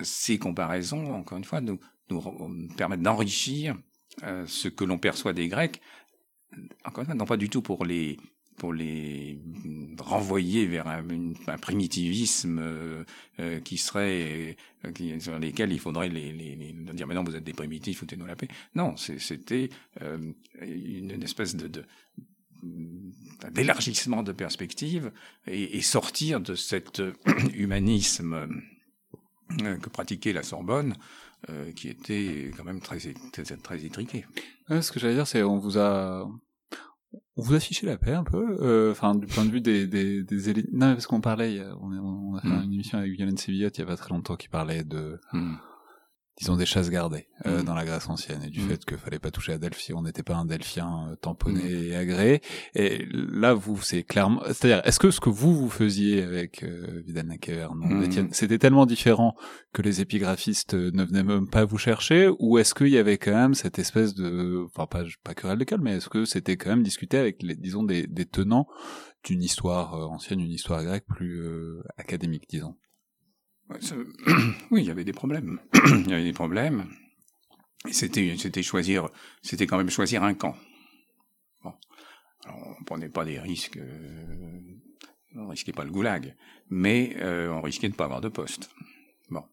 ces 0.00 0.38
comparaisons, 0.38 1.12
encore 1.14 1.38
une 1.38 1.44
fois, 1.44 1.60
nous, 1.60 1.80
nous 2.10 2.68
permettent 2.76 3.02
d'enrichir 3.02 3.76
euh, 4.22 4.44
ce 4.46 4.68
que 4.68 4.84
l'on 4.84 4.98
perçoit 4.98 5.32
des 5.32 5.48
Grecs, 5.48 5.80
encore 6.84 7.02
une 7.02 7.06
fois, 7.06 7.14
non 7.14 7.24
pas 7.24 7.36
du 7.36 7.48
tout 7.48 7.62
pour 7.62 7.84
les 7.84 8.18
pour 8.56 8.74
les 8.74 9.40
renvoyer 9.98 10.66
vers 10.66 10.86
un, 10.86 11.02
primitivisme 11.62 12.58
euh, 12.58 13.04
euh, 13.38 13.58
qui 13.60 13.78
serait 13.78 14.58
qui, 14.94 15.18
sur 15.18 15.38
lesquels 15.38 15.72
il 15.72 15.80
faudrait 15.80 16.10
les, 16.10 16.30
les, 16.30 16.56
les, 16.56 16.72
dire 16.92 17.06
mais 17.06 17.14
non 17.14 17.24
vous 17.24 17.34
êtes 17.34 17.44
des 17.44 17.54
primitifs 17.54 18.00
foutez-nous 18.00 18.26
la 18.26 18.36
paix. 18.36 18.48
Non 18.74 18.96
c'était 18.98 19.70
une, 20.60 21.22
espèce 21.22 21.56
de, 21.56 21.84
d'élargissement 23.50 24.22
de 24.22 24.32
perspective 24.32 25.10
et, 25.46 25.80
sortir 25.80 26.40
de 26.40 26.54
cet 26.54 27.00
humanisme 27.54 28.46
que 29.58 29.88
pratiquait 29.88 30.34
la 30.34 30.42
Sorbonne 30.42 30.96
euh, 31.48 31.72
qui 31.72 31.88
était 31.88 32.50
quand 32.56 32.64
même 32.64 32.80
très, 32.80 32.98
très, 33.32 33.44
très 33.44 33.84
étriqué. 33.84 34.24
ce 34.68 34.92
que 34.92 35.00
j'allais 35.00 35.14
dire, 35.14 35.26
c'est 35.26 35.42
on 35.42 35.58
vous 35.58 35.78
a 35.78 36.28
on 37.36 37.42
vous 37.42 37.54
a 37.54 37.60
fiché 37.60 37.86
la 37.86 37.96
paix 37.96 38.12
un 38.12 38.24
peu, 38.24 38.58
euh, 38.60 38.92
enfin 38.92 39.14
du 39.14 39.26
point 39.26 39.44
de 39.44 39.50
vue 39.50 39.60
des 39.60 39.86
des, 39.86 40.22
des 40.22 40.50
élites. 40.50 40.72
Non, 40.72 40.92
parce 40.92 41.06
qu'on 41.06 41.20
parlait, 41.20 41.60
on 41.80 41.92
a, 41.92 42.00
on 42.00 42.36
a 42.36 42.40
fait 42.40 42.48
hmm. 42.48 42.62
une 42.64 42.74
émission 42.74 42.98
avec 42.98 43.12
Violaine 43.12 43.36
Sévillotte 43.36 43.78
il 43.78 43.80
y 43.80 43.84
a 43.84 43.86
pas 43.86 43.96
très 43.96 44.10
longtemps 44.10 44.36
qui 44.36 44.48
parlait 44.48 44.84
de 44.84 45.18
hmm 45.32 45.54
disons 46.40 46.56
des 46.56 46.64
chasses 46.64 46.88
gardées 46.88 47.28
euh, 47.46 47.60
mm. 47.60 47.64
dans 47.64 47.74
la 47.74 47.84
Grèce 47.84 48.08
ancienne 48.08 48.42
et 48.42 48.48
du 48.48 48.62
mm. 48.62 48.68
fait 48.68 48.84
qu'il 48.84 48.96
fallait 48.96 49.18
pas 49.18 49.30
toucher 49.30 49.52
à 49.52 49.58
Delphes 49.58 49.80
si 49.80 49.92
on 49.92 50.02
n'était 50.02 50.22
pas 50.22 50.36
un 50.36 50.46
Delphien 50.46 51.08
euh, 51.10 51.16
tamponné 51.16 51.62
mm. 51.62 51.82
et 51.92 51.96
agréé. 51.96 52.40
Et 52.74 53.06
là, 53.12 53.52
vous, 53.52 53.80
c'est 53.82 54.02
clairement, 54.02 54.42
c'est-à-dire, 54.46 54.80
est-ce 54.84 54.98
que 54.98 55.10
ce 55.10 55.20
que 55.20 55.28
vous 55.28 55.54
vous 55.54 55.68
faisiez 55.68 56.22
avec 56.22 56.62
euh, 56.62 57.02
Vidal 57.06 57.26
non, 57.30 58.08
c'était 58.32 58.58
tellement 58.58 58.86
différent 58.86 59.36
que 59.72 59.82
les 59.82 60.00
épigraphistes 60.00 60.74
ne 60.74 61.04
venaient 61.04 61.22
même 61.22 61.48
pas 61.48 61.64
vous 61.64 61.78
chercher, 61.78 62.30
ou 62.38 62.58
est-ce 62.58 62.74
qu'il 62.74 62.88
y 62.88 62.98
avait 62.98 63.18
quand 63.18 63.32
même 63.32 63.54
cette 63.54 63.78
espèce 63.78 64.14
de, 64.14 64.64
enfin 64.66 64.86
pas 64.86 65.04
pas 65.22 65.34
querelle 65.34 65.58
d'école, 65.58 65.80
mais 65.82 65.96
est-ce 65.96 66.08
que 66.08 66.24
c'était 66.24 66.56
quand 66.56 66.70
même 66.70 66.82
discuté 66.82 67.18
avec 67.18 67.42
les, 67.42 67.54
disons 67.54 67.82
des, 67.82 68.06
des 68.06 68.26
tenants 68.26 68.66
d'une 69.22 69.42
histoire 69.42 69.94
euh, 69.94 70.06
ancienne, 70.06 70.40
une 70.40 70.50
histoire 70.50 70.82
grecque 70.82 71.06
plus 71.06 71.44
académique, 71.98 72.46
disons? 72.48 72.74
Oui, 74.70 74.82
il 74.82 74.86
y 74.86 74.90
avait 74.90 75.04
des 75.04 75.12
problèmes. 75.12 75.60
il 75.74 76.08
y 76.08 76.12
avait 76.12 76.24
des 76.24 76.32
problèmes. 76.32 76.86
C'était, 77.90 78.36
c'était 78.36 78.62
choisir, 78.62 79.08
c'était 79.42 79.66
quand 79.66 79.78
même 79.78 79.90
choisir 79.90 80.22
un 80.22 80.34
camp. 80.34 80.56
Bon. 81.62 81.72
Alors, 82.44 82.76
on 82.78 82.84
prenait 82.84 83.08
pas 83.08 83.24
des 83.24 83.38
risques, 83.38 83.78
euh, 83.78 84.60
on 85.34 85.48
risquait 85.48 85.72
pas 85.72 85.84
le 85.84 85.90
goulag, 85.90 86.36
mais 86.68 87.16
euh, 87.20 87.48
on 87.50 87.62
risquait 87.62 87.88
de 87.88 87.94
pas 87.94 88.04
avoir 88.04 88.20
de 88.20 88.28
poste. 88.28 88.70
Bon. 89.30 89.44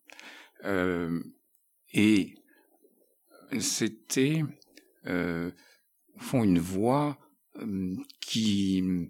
Euh, 0.66 1.24
et 1.94 2.36
c'était, 3.60 4.44
au 5.06 6.44
une 6.44 6.60
voie 6.60 7.18
qui 8.20 9.10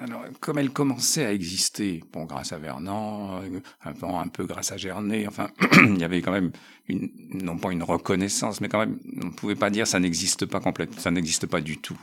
alors, 0.00 0.24
comme 0.40 0.58
elle 0.58 0.70
commençait 0.70 1.24
à 1.24 1.32
exister, 1.32 2.04
bon, 2.12 2.24
grâce 2.24 2.52
à 2.52 2.58
Vernon, 2.58 3.40
un 3.82 3.92
peu, 3.92 4.06
un 4.06 4.28
peu 4.28 4.46
grâce 4.46 4.70
à 4.70 4.76
Gernet, 4.76 5.26
enfin, 5.26 5.50
il 5.76 5.98
y 5.98 6.04
avait 6.04 6.22
quand 6.22 6.30
même 6.30 6.52
une, 6.86 7.10
non 7.34 7.58
pas 7.58 7.72
une 7.72 7.82
reconnaissance, 7.82 8.60
mais 8.60 8.68
quand 8.68 8.78
même, 8.78 9.00
on 9.22 9.26
ne 9.26 9.32
pouvait 9.32 9.56
pas 9.56 9.70
dire 9.70 9.86
ça 9.86 9.98
n'existe 9.98 10.46
pas 10.46 10.60
complètement, 10.60 11.00
ça 11.00 11.10
n'existe 11.10 11.46
pas 11.46 11.60
du 11.60 11.78
tout. 11.78 12.00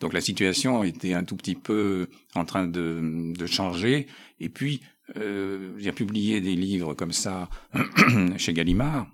Donc 0.00 0.14
la 0.14 0.22
situation 0.22 0.82
était 0.82 1.12
un 1.12 1.24
tout 1.24 1.36
petit 1.36 1.54
peu 1.54 2.08
en 2.34 2.46
train 2.46 2.66
de, 2.66 3.32
de 3.36 3.46
changer, 3.46 4.06
et 4.40 4.48
puis 4.48 4.80
euh, 5.16 5.74
j'ai 5.76 5.92
publié 5.92 6.40
des 6.40 6.56
livres 6.56 6.94
comme 6.94 7.12
ça 7.12 7.50
chez 8.38 8.54
Gallimard. 8.54 9.08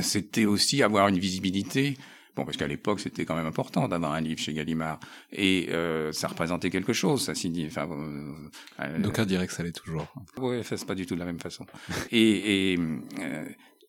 C'était 0.00 0.46
aussi 0.46 0.82
avoir 0.82 1.08
une 1.08 1.18
visibilité 1.18 1.98
Bon, 2.36 2.44
parce 2.44 2.58
qu'à 2.58 2.66
l'époque, 2.66 3.00
c'était 3.00 3.24
quand 3.24 3.34
même 3.34 3.46
important 3.46 3.88
d'avoir 3.88 4.12
un 4.12 4.20
livre 4.20 4.38
chez 4.38 4.52
Gallimard. 4.52 5.00
Et 5.32 5.68
euh, 5.70 6.12
ça 6.12 6.28
représentait 6.28 6.68
quelque 6.68 6.92
chose, 6.92 7.24
ça 7.24 7.34
signifie... 7.34 7.68
Enfin, 7.68 7.88
euh, 7.90 8.32
euh 8.80 8.98
Donc, 8.98 9.16
on 9.18 9.24
dirait 9.24 9.46
que 9.46 9.54
ça 9.54 9.62
l'est 9.62 9.72
toujours. 9.72 10.06
Oui, 10.36 10.60
c'est 10.62 10.84
pas 10.84 10.94
du 10.94 11.06
tout 11.06 11.14
de 11.14 11.20
la 11.20 11.26
même 11.26 11.40
façon. 11.40 11.64
et, 12.10 12.74
et, 12.74 12.78
euh, 13.20 13.44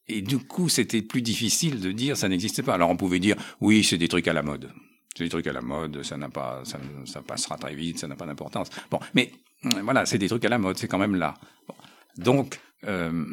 et 0.07 0.21
du 0.21 0.37
coup, 0.39 0.69
c'était 0.69 1.01
plus 1.01 1.21
difficile 1.21 1.81
de 1.81 1.91
dire 1.91 2.15
ça 2.15 2.29
n'existait 2.29 2.63
pas. 2.63 2.75
Alors, 2.75 2.89
on 2.89 2.95
pouvait 2.95 3.19
dire, 3.19 3.35
oui, 3.59 3.83
c'est 3.83 3.97
des 3.97 4.07
trucs 4.07 4.29
à 4.29 4.33
la 4.33 4.43
mode. 4.43 4.71
C'est 5.17 5.25
des 5.25 5.29
trucs 5.29 5.47
à 5.47 5.53
la 5.53 5.61
mode, 5.61 6.03
ça 6.03 6.15
n'a 6.15 6.29
pas, 6.29 6.61
ça, 6.63 6.79
ça 7.05 7.21
passera 7.21 7.57
très 7.57 7.75
vite, 7.75 7.99
ça 7.99 8.07
n'a 8.07 8.15
pas 8.15 8.25
d'importance. 8.25 8.69
Bon, 8.89 8.99
mais 9.13 9.33
voilà, 9.83 10.05
c'est 10.05 10.19
des 10.19 10.29
trucs 10.29 10.45
à 10.45 10.49
la 10.49 10.59
mode, 10.59 10.77
c'est 10.77 10.87
quand 10.87 10.99
même 10.99 11.15
là. 11.15 11.33
Bon. 11.67 11.73
Donc, 12.17 12.59
euh, 12.85 13.25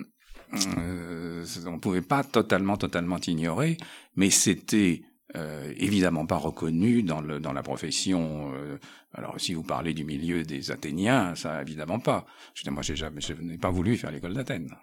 euh, 0.53 1.45
on 1.67 1.73
ne 1.73 1.79
pouvait 1.79 2.03
pas 2.03 2.25
totalement, 2.25 2.77
totalement 2.77 3.19
ignorer, 3.19 3.77
mais 4.17 4.31
c'était 4.31 5.03
euh, 5.37 5.73
évidemment 5.77 6.27
pas 6.27 6.37
reconnu 6.37 7.03
dans, 7.03 7.21
le, 7.21 7.41
dans 7.41 7.53
la 7.53 7.63
profession. 7.63 8.53
Euh, 8.55 8.79
alors, 9.13 9.41
si 9.41 9.55
vous 9.55 9.63
parlez 9.63 9.95
du 9.95 10.05
milieu 10.05 10.43
des 10.43 10.71
Athéniens, 10.71 11.35
ça 11.35 11.63
évidemment 11.63 11.99
pas. 11.99 12.27
Je, 12.55 12.69
moi, 12.71 12.83
jamais, 12.83 13.21
je 13.21 13.33
n'ai 13.35 13.59
pas 13.59 13.71
voulu 13.71 13.97
faire 13.97 14.11
l'école 14.11 14.35
d'Athènes 14.35 14.75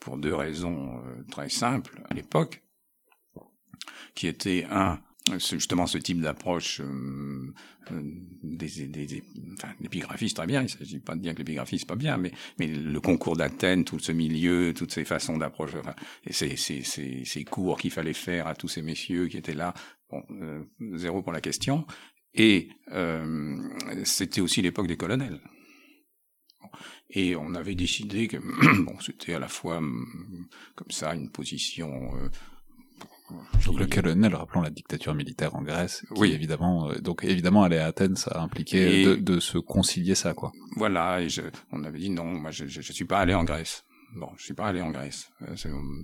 pour 0.00 0.16
deux 0.16 0.34
raisons 0.34 1.02
très 1.30 1.48
simples 1.48 2.00
à 2.08 2.14
l'époque, 2.14 2.62
qui 4.14 4.28
étaient 4.28 4.64
un 4.70 5.00
justement 5.38 5.86
ce 5.86 5.98
type 5.98 6.20
d'approche 6.20 6.80
euh, 6.80 7.52
euh, 7.90 8.00
des, 8.42 8.86
des, 8.86 9.06
des 9.06 9.22
enfin, 9.54 9.68
l'épigraphie 9.80 10.28
c'est 10.28 10.34
très 10.34 10.46
bien 10.46 10.62
il 10.62 10.68
s'agit 10.68 11.00
pas 11.00 11.14
de 11.14 11.20
dire 11.20 11.34
que 11.34 11.38
l'épigraphie 11.38 11.78
c'est 11.78 11.88
pas 11.88 11.96
bien 11.96 12.16
mais 12.16 12.32
mais 12.58 12.66
le 12.66 13.00
concours 13.00 13.36
d'Athènes 13.36 13.84
tout 13.84 13.98
ce 13.98 14.12
milieu 14.12 14.72
toutes 14.74 14.92
ces 14.92 15.04
façons 15.04 15.36
d'approche 15.36 15.72
enfin, 15.74 15.94
ces, 16.30 16.56
ces, 16.56 16.82
ces, 17.24 17.44
cours 17.44 17.78
qu'il 17.78 17.90
fallait 17.90 18.12
faire 18.12 18.46
à 18.46 18.54
tous 18.54 18.68
ces 18.68 18.82
messieurs 18.82 19.28
qui 19.28 19.36
étaient 19.36 19.54
là. 19.54 19.74
Bon 20.10 20.22
euh, 20.30 20.64
zéro 20.94 21.22
pour 21.22 21.32
la 21.32 21.40
question. 21.40 21.86
Et 22.34 22.68
euh, 22.92 23.56
c'était 24.04 24.40
aussi 24.40 24.62
l'époque 24.62 24.86
des 24.86 24.96
colonels. 24.96 25.40
Et 27.10 27.36
on 27.36 27.54
avait 27.54 27.74
décidé 27.74 28.28
que 28.28 28.36
bon 28.82 28.98
c'était 29.00 29.34
à 29.34 29.38
la 29.38 29.48
fois 29.48 29.80
comme 30.74 30.90
ça 30.90 31.14
une 31.14 31.30
position 31.30 32.12
donc 33.66 33.78
le 33.78 33.86
colonel, 33.86 34.34
rappelons 34.34 34.62
la 34.62 34.70
dictature 34.70 35.14
militaire 35.14 35.54
en 35.54 35.62
Grèce, 35.62 36.04
qui 36.14 36.20
oui, 36.20 36.32
évidemment, 36.32 36.90
euh, 36.90 36.98
donc 36.98 37.24
évidemment 37.24 37.62
aller 37.62 37.78
à 37.78 37.86
Athènes, 37.86 38.16
ça 38.16 38.32
a 38.32 38.40
impliqué 38.40 39.04
de, 39.04 39.14
de, 39.16 39.40
se 39.40 39.58
concilier 39.58 40.14
ça, 40.14 40.34
quoi. 40.34 40.52
Voilà, 40.76 41.20
et 41.20 41.28
je, 41.28 41.42
on 41.72 41.84
avait 41.84 41.98
dit 41.98 42.10
non, 42.10 42.24
moi 42.24 42.50
je, 42.50 42.66
je, 42.66 42.80
je, 42.80 42.92
suis 42.92 43.04
pas 43.04 43.18
allé 43.20 43.34
en 43.34 43.44
Grèce. 43.44 43.84
Bon, 44.14 44.30
je 44.36 44.44
suis 44.44 44.54
pas 44.54 44.66
allé 44.66 44.80
en 44.80 44.90
Grèce 44.90 45.30
euh, 45.42 45.54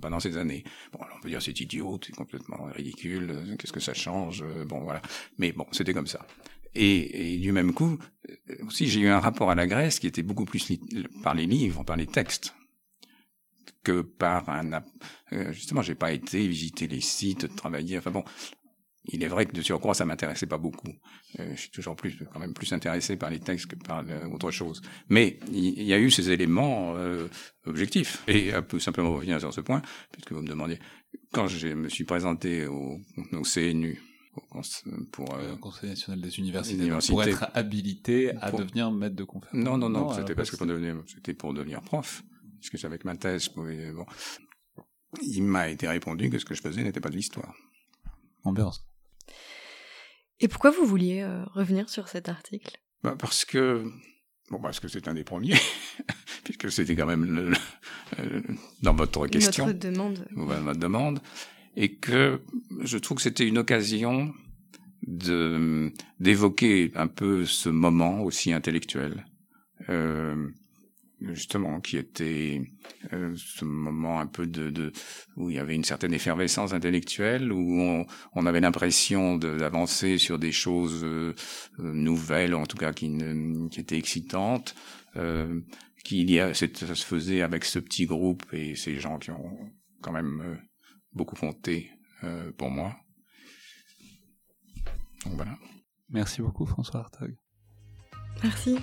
pendant 0.01 0.19
ces 0.19 0.37
années. 0.37 0.63
Bon, 0.93 0.99
on 1.15 1.21
peut 1.21 1.29
dire 1.29 1.41
c'est 1.41 1.59
idiot, 1.59 1.99
c'est 2.05 2.15
complètement 2.15 2.65
ridicule. 2.75 3.31
Euh, 3.31 3.55
qu'est-ce 3.57 3.73
que 3.73 3.79
ça 3.79 3.93
change 3.93 4.43
Bon, 4.67 4.81
voilà. 4.81 5.01
Mais 5.39 5.51
bon, 5.51 5.65
c'était 5.71 5.93
comme 5.93 6.07
ça. 6.07 6.25
Et, 6.75 7.35
et, 7.35 7.37
du 7.37 7.51
même 7.51 7.73
coup, 7.73 7.97
aussi 8.67 8.87
j'ai 8.87 8.99
eu 8.99 9.07
un 9.07 9.19
rapport 9.19 9.49
à 9.49 9.55
la 9.55 9.65
Grèce 9.65 9.97
qui 9.99 10.07
était 10.07 10.23
beaucoup 10.23 10.45
plus 10.45 10.77
par 11.23 11.33
les 11.33 11.45
livres, 11.45 11.83
par 11.83 11.95
les 11.95 12.05
textes 12.05 12.53
que 13.85 14.01
par 14.01 14.49
un 14.49 14.83
euh, 15.31 15.53
justement 15.53 15.81
j'ai 15.81 15.95
pas 15.95 16.11
été 16.11 16.45
visiter 16.47 16.87
les 16.87 17.01
sites 17.01 17.55
travailler 17.55 17.97
enfin 17.97 18.11
bon 18.11 18.25
il 19.07 19.23
est 19.23 19.27
vrai 19.27 19.45
que 19.45 19.53
de 19.53 19.61
surcroît 19.61 19.93
ça 19.93 20.05
m'intéressait 20.05 20.47
pas 20.47 20.57
beaucoup. 20.57 20.91
Euh, 21.39 21.51
je 21.55 21.61
suis 21.61 21.69
toujours 21.69 21.95
plus 21.95 22.17
quand 22.33 22.39
même 22.39 22.53
plus 22.53 22.71
intéressé 22.73 23.17
par 23.17 23.29
les 23.29 23.39
textes 23.39 23.67
que 23.67 23.75
par 23.75 24.03
euh, 24.07 24.27
autre 24.29 24.51
chose. 24.51 24.81
Mais 25.09 25.39
il, 25.51 25.83
y 25.83 25.93
a 25.93 25.99
eu 25.99 26.09
ces 26.09 26.31
éléments 26.31 26.95
euh, 26.95 27.27
objectifs. 27.65 28.23
Et 28.27 28.53
un 28.53 28.61
peu 28.61 28.79
simplement 28.79 29.13
revenir 29.13 29.39
sur 29.39 29.53
ce 29.53 29.61
point 29.61 29.81
puisque 30.11 30.31
vous 30.31 30.41
me 30.41 30.47
demandiez 30.47 30.79
quand 31.31 31.47
je 31.47 31.67
me 31.67 31.89
suis 31.89 32.03
présenté 32.03 32.65
au, 32.65 32.99
au 33.33 33.41
CNU 33.41 34.01
pour 35.11 35.33
euh, 35.35 35.55
Conseil 35.57 35.89
national 35.89 36.21
des 36.21 36.39
universités, 36.39 36.89
pour 37.07 37.23
être 37.23 37.47
habilité 37.53 38.31
à 38.41 38.51
devenir 38.51 38.91
maître 38.91 39.15
de 39.15 39.23
conférence. 39.23 39.57
Non, 39.57 39.77
non, 39.77 39.89
non, 39.89 40.13
c'était 40.13 40.35
parce 40.35 40.51
que 40.51 40.57
pour 40.57 40.65
devenir, 40.65 41.01
c'était 41.07 41.33
pour 41.33 41.53
devenir 41.53 41.81
prof 41.81 42.23
puisque 42.69 42.85
avec 42.85 43.05
ma 43.05 43.15
thèse, 43.15 43.49
bon, 43.49 44.05
il 45.21 45.43
m'a 45.43 45.69
été 45.69 45.87
répondu 45.87 46.29
que 46.29 46.39
ce 46.39 46.45
que 46.45 46.55
je 46.55 46.61
faisais 46.61 46.83
n'était 46.83 46.99
pas 46.99 47.09
de 47.09 47.15
l'histoire. 47.15 47.55
Ambiance. 48.43 48.85
Et 50.39 50.47
pourquoi 50.47 50.71
vous 50.71 50.85
vouliez 50.85 51.21
euh, 51.21 51.43
revenir 51.53 51.89
sur 51.89 52.07
cet 52.07 52.29
article? 52.29 52.77
Bah 53.03 53.15
Parce 53.17 53.45
que 53.45 53.89
Bon, 54.51 54.59
parce 54.59 54.79
que 54.79 54.87
c'est 54.87 55.07
un 55.07 55.15
des 55.15 55.23
premiers, 55.23 55.55
puisque 56.43 56.71
c'était 56.71 56.95
quand 56.95 57.07
même 57.07 57.25
le, 57.25 57.49
le, 58.19 58.43
dans 58.83 58.93
votre 58.93 59.25
question. 59.27 59.65
Notre 59.65 59.79
demande. 59.79 60.27
Votre 60.35 60.79
demande. 60.79 61.19
Et 61.75 61.95
que 61.95 62.41
je 62.81 62.97
trouve 62.99 63.17
que 63.17 63.23
c'était 63.23 63.47
une 63.47 63.57
occasion 63.57 64.33
de 65.07 65.91
d'évoquer 66.19 66.91
un 66.95 67.07
peu 67.07 67.45
ce 67.45 67.69
moment 67.69 68.21
aussi 68.21 68.53
intellectuel. 68.53 69.25
Euh, 69.89 70.49
justement, 71.21 71.79
qui 71.81 71.97
était 71.97 72.61
euh, 73.13 73.33
ce 73.35 73.65
moment 73.65 74.19
un 74.19 74.27
peu 74.27 74.47
de, 74.47 74.69
de, 74.69 74.91
où 75.35 75.49
il 75.49 75.55
y 75.55 75.59
avait 75.59 75.75
une 75.75 75.83
certaine 75.83 76.13
effervescence 76.13 76.73
intellectuelle, 76.73 77.51
où 77.51 77.81
on, 77.81 78.05
on 78.33 78.45
avait 78.45 78.61
l'impression 78.61 79.37
d'avancer 79.37 80.17
sur 80.17 80.39
des 80.39 80.51
choses 80.51 81.03
euh, 81.03 81.33
nouvelles, 81.79 82.53
en 82.55 82.65
tout 82.65 82.77
cas 82.77 82.93
qui, 82.93 83.11
qui 83.71 83.79
étaient 83.79 83.97
excitantes, 83.97 84.75
euh, 85.15 85.61
qu'il 86.03 86.29
y 86.29 86.39
a, 86.39 86.53
ça 86.53 86.67
se 86.67 87.05
faisait 87.05 87.41
avec 87.41 87.65
ce 87.65 87.79
petit 87.79 88.05
groupe 88.05 88.43
et 88.53 88.75
ces 88.75 88.99
gens 88.99 89.17
qui 89.17 89.31
ont 89.31 89.57
quand 90.01 90.11
même 90.11 90.41
euh, 90.41 90.55
beaucoup 91.13 91.35
compté 91.35 91.91
euh, 92.23 92.51
pour 92.51 92.69
moi. 92.69 92.95
Donc 95.23 95.33
voilà. 95.33 95.57
Merci 96.09 96.41
beaucoup 96.41 96.65
François 96.65 96.99
Hartog. 96.99 97.35
Merci. 98.43 98.77